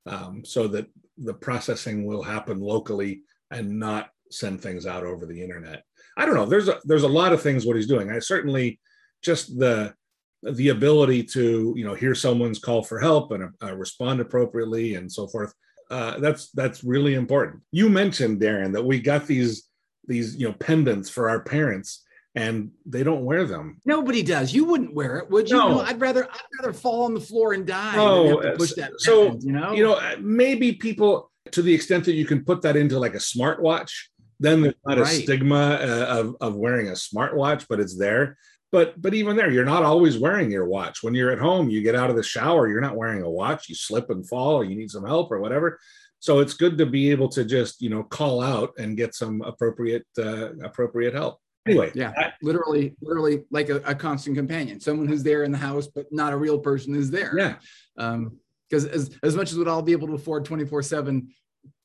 um, 0.07 0.45
so 0.45 0.69
that 0.69 0.87
the 1.23 1.35
processing 1.35 2.07
will 2.07 2.23
happen 2.23 2.61
locally 2.61 3.23
and 3.51 3.79
not 3.79 4.11
send 4.31 4.61
things 4.61 4.87
out 4.87 5.05
over 5.05 5.27
the 5.27 5.43
internet. 5.43 5.85
I 6.17 6.27
don't 6.27 6.35
know. 6.35 6.47
There's 6.47 6.69
a, 6.69 6.81
there's 6.85 7.03
a 7.03 7.09
lot 7.09 7.33
of 7.33 7.43
things 7.43 7.67
what 7.67 7.77
he's 7.77 7.87
doing. 7.87 8.11
I 8.11 8.19
certainly 8.19 8.81
just 9.23 9.59
the 9.59 9.95
the 10.43 10.71
ability 10.71 11.23
to 11.23 11.75
you 11.77 11.85
know 11.85 11.95
hear 11.95 12.15
someone's 12.15 12.59
call 12.59 12.83
for 12.83 12.99
help 12.99 13.33
and 13.33 13.53
uh, 13.63 13.77
respond 13.77 14.21
appropriately 14.21 14.95
and 14.95 15.11
so 15.11 15.27
forth. 15.27 15.53
Uh, 15.91 16.19
that's 16.21 16.51
that's 16.53 16.85
really 16.85 17.15
important. 17.15 17.63
You 17.73 17.89
mentioned 17.89 18.41
Darren 18.41 18.73
that 18.73 18.85
we 18.85 19.01
got 19.01 19.27
these 19.27 19.69
these 20.07 20.37
you 20.37 20.49
know 20.49 20.55
pendants 20.55 21.11
for 21.11 21.29
our 21.29 21.41
parents 21.41 22.05
and 22.35 22.71
they 22.87 23.03
don't 23.03 23.25
wear 23.25 23.45
them. 23.45 23.81
Nobody 23.85 24.23
does. 24.23 24.55
You 24.55 24.65
wouldn't 24.65 24.95
wear 24.95 25.19
it, 25.19 25.31
would 25.31 25.49
you? 25.51 25.57
No. 25.57 25.69
no 25.69 25.81
I'd 25.81 26.01
rather 26.01 26.25
I'd 26.25 26.41
rather 26.61 26.73
fall 26.73 27.05
on 27.05 27.15
the 27.15 27.21
floor 27.21 27.53
and 27.55 27.67
die 27.67 27.95
oh, 27.97 28.41
than 28.41 28.57
push 28.57 28.75
that. 28.75 28.93
So 28.99 29.39
you 29.41 29.53
know, 29.53 29.73
you 29.73 29.83
know, 29.83 30.01
maybe 30.21 30.73
people 30.73 31.31
to 31.53 31.63
the 31.63 31.75
extent 31.75 32.05
that 32.05 32.15
you 32.15 32.25
can 32.25 32.45
put 32.45 32.63
that 32.63 32.77
into 32.77 32.99
like 32.99 33.15
a 33.15 33.19
smartwatch, 33.19 33.91
then 34.39 34.63
there's 34.63 34.75
not 34.87 34.99
right. 34.99 35.07
a 35.07 35.23
stigma 35.23 35.79
uh, 35.81 36.07
of 36.09 36.37
of 36.41 36.57
wearing 36.57 36.89
a 36.89 36.93
smartwatch, 36.93 37.67
but 37.69 37.81
it's 37.81 37.99
there. 37.99 38.37
But 38.71 39.01
but 39.03 39.15
even 39.15 39.37
there, 39.37 39.51
you're 39.51 39.65
not 39.65 39.83
always 39.83 40.17
wearing 40.17 40.53
your 40.53 40.67
watch. 40.67 41.03
When 41.03 41.15
you're 41.15 41.33
at 41.33 41.41
home, 41.41 41.69
you 41.69 41.83
get 41.83 41.97
out 41.97 42.11
of 42.11 42.17
the 42.17 42.23
shower, 42.23 42.69
you're 42.69 42.81
not 42.81 42.97
wearing 42.97 43.23
a 43.23 43.31
watch. 43.31 43.69
You 43.69 43.75
slip 43.75 44.11
and 44.11 44.29
fall, 44.29 44.63
you 44.63 44.77
need 44.77 44.91
some 44.91 45.05
help 45.05 45.33
or 45.33 45.41
whatever. 45.41 45.81
So 46.21 46.39
it's 46.39 46.55
good 46.55 46.79
to 46.79 46.87
be 46.87 47.11
able 47.11 47.29
to 47.31 47.45
just 47.45 47.83
you 47.83 47.91
know 47.91 48.05
call 48.05 48.41
out 48.41 48.71
and 48.79 48.97
get 48.97 49.17
some 49.17 49.43
appropriate 49.43 50.07
uh, 50.17 50.55
appropriate 50.63 51.15
help 51.15 51.41
anyway 51.67 51.91
yeah 51.95 52.13
I, 52.17 52.33
literally 52.43 52.95
literally 53.03 53.45
like 53.51 53.69
a, 53.69 53.77
a, 53.79 53.95
constant 53.95 54.37
companion. 54.37 54.81
Someone 54.81 55.07
who's 55.07 55.23
there 55.23 55.45
in 55.45 55.53
the 55.53 55.59
house 55.59 55.87
but 55.87 56.07
not 56.11 56.33
a 56.33 56.37
real 56.37 56.59
person 56.59 56.95
is 56.95 57.11
there. 57.11 57.37
Yeah. 57.37 57.57
Um 57.97 58.39
because 58.69 58.87
as, 58.87 59.11
as 59.25 59.35
much 59.35 59.51
as 59.51 59.59
we'd 59.59 59.67
all 59.67 59.83
be 59.83 59.93
able 59.93 60.07
to 60.07 60.15
afford 60.15 60.45
24 60.45 60.83
7 60.83 61.29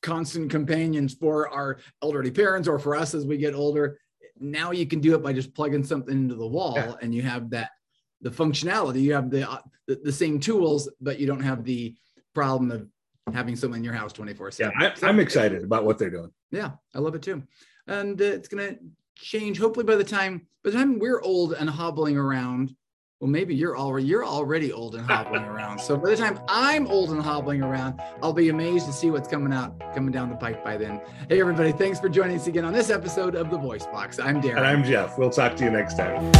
constant 0.02 0.50
companions 0.50 1.14
for 1.14 1.48
our 1.52 1.78
elderly 2.02 2.30
parents 2.30 2.68
or 2.68 2.78
for 2.78 2.94
us 2.94 3.12
as 3.12 3.26
we 3.26 3.36
get 3.36 3.54
older 3.54 3.98
now 4.38 4.70
you 4.70 4.86
can 4.86 5.00
do 5.00 5.14
it 5.14 5.22
by 5.22 5.32
just 5.32 5.54
plugging 5.54 5.84
something 5.84 6.14
into 6.14 6.34
the 6.34 6.46
wall 6.46 6.76
yeah. 6.76 6.94
and 7.02 7.14
you 7.14 7.22
have 7.22 7.50
that 7.50 7.70
the 8.22 8.30
functionality. 8.30 9.02
You 9.02 9.14
have 9.14 9.30
the, 9.30 9.48
uh, 9.48 9.58
the, 9.86 10.00
the 10.04 10.12
same 10.12 10.40
tools 10.40 10.88
but 11.00 11.18
you 11.18 11.26
don't 11.26 11.40
have 11.40 11.64
the 11.64 11.94
problem 12.34 12.70
of 12.70 12.88
having 13.34 13.56
someone 13.56 13.78
in 13.78 13.84
your 13.84 13.94
house 13.94 14.12
24 14.12 14.50
7 14.50 14.72
yeah 14.80 14.94
I, 15.02 15.08
am 15.08 15.20
excited 15.20 15.64
about 15.64 15.84
what 15.84 15.98
they're 15.98 16.10
doing. 16.10 16.30
Yeah 16.50 16.72
i 16.94 16.98
love 16.98 17.14
it 17.14 17.22
too. 17.22 17.42
And 17.86 18.20
uh, 18.20 18.24
it's 18.24 18.48
gonna 18.48 18.76
change. 19.16 19.58
Hopefully, 19.58 19.84
by 19.84 19.96
the 19.96 20.04
time 20.04 20.46
by 20.62 20.70
the 20.70 20.76
time 20.76 20.98
we're 20.98 21.20
old 21.22 21.52
and 21.52 21.68
hobbling 21.68 22.16
around, 22.16 22.74
well, 23.20 23.30
maybe 23.30 23.54
you're 23.54 23.76
already 23.76 24.06
you're 24.06 24.24
already 24.24 24.72
old 24.72 24.94
and 24.94 25.06
hobbling 25.06 25.44
around. 25.52 25.80
So 25.80 25.96
by 25.96 26.10
the 26.10 26.16
time 26.16 26.38
I'm 26.48 26.86
old 26.86 27.10
and 27.10 27.20
hobbling 27.22 27.62
around, 27.62 28.00
I'll 28.22 28.32
be 28.32 28.48
amazed 28.50 28.86
to 28.86 28.92
see 28.92 29.10
what's 29.10 29.28
coming 29.28 29.52
out 29.52 29.78
coming 29.94 30.12
down 30.12 30.30
the 30.30 30.36
pike 30.36 30.62
by 30.64 30.76
then. 30.76 31.00
Hey, 31.28 31.40
everybody! 31.40 31.72
Thanks 31.72 31.98
for 31.98 32.08
joining 32.08 32.36
us 32.36 32.46
again 32.46 32.64
on 32.64 32.72
this 32.72 32.90
episode 32.90 33.34
of 33.34 33.50
the 33.50 33.58
Voice 33.58 33.86
Box. 33.86 34.18
I'm 34.18 34.40
Darren, 34.42 34.58
and 34.58 34.66
I'm 34.66 34.84
Jeff. 34.84 35.18
We'll 35.18 35.30
talk 35.30 35.56
to 35.56 35.64
you 35.64 35.70
next 35.70 35.96
time. 35.96 36.32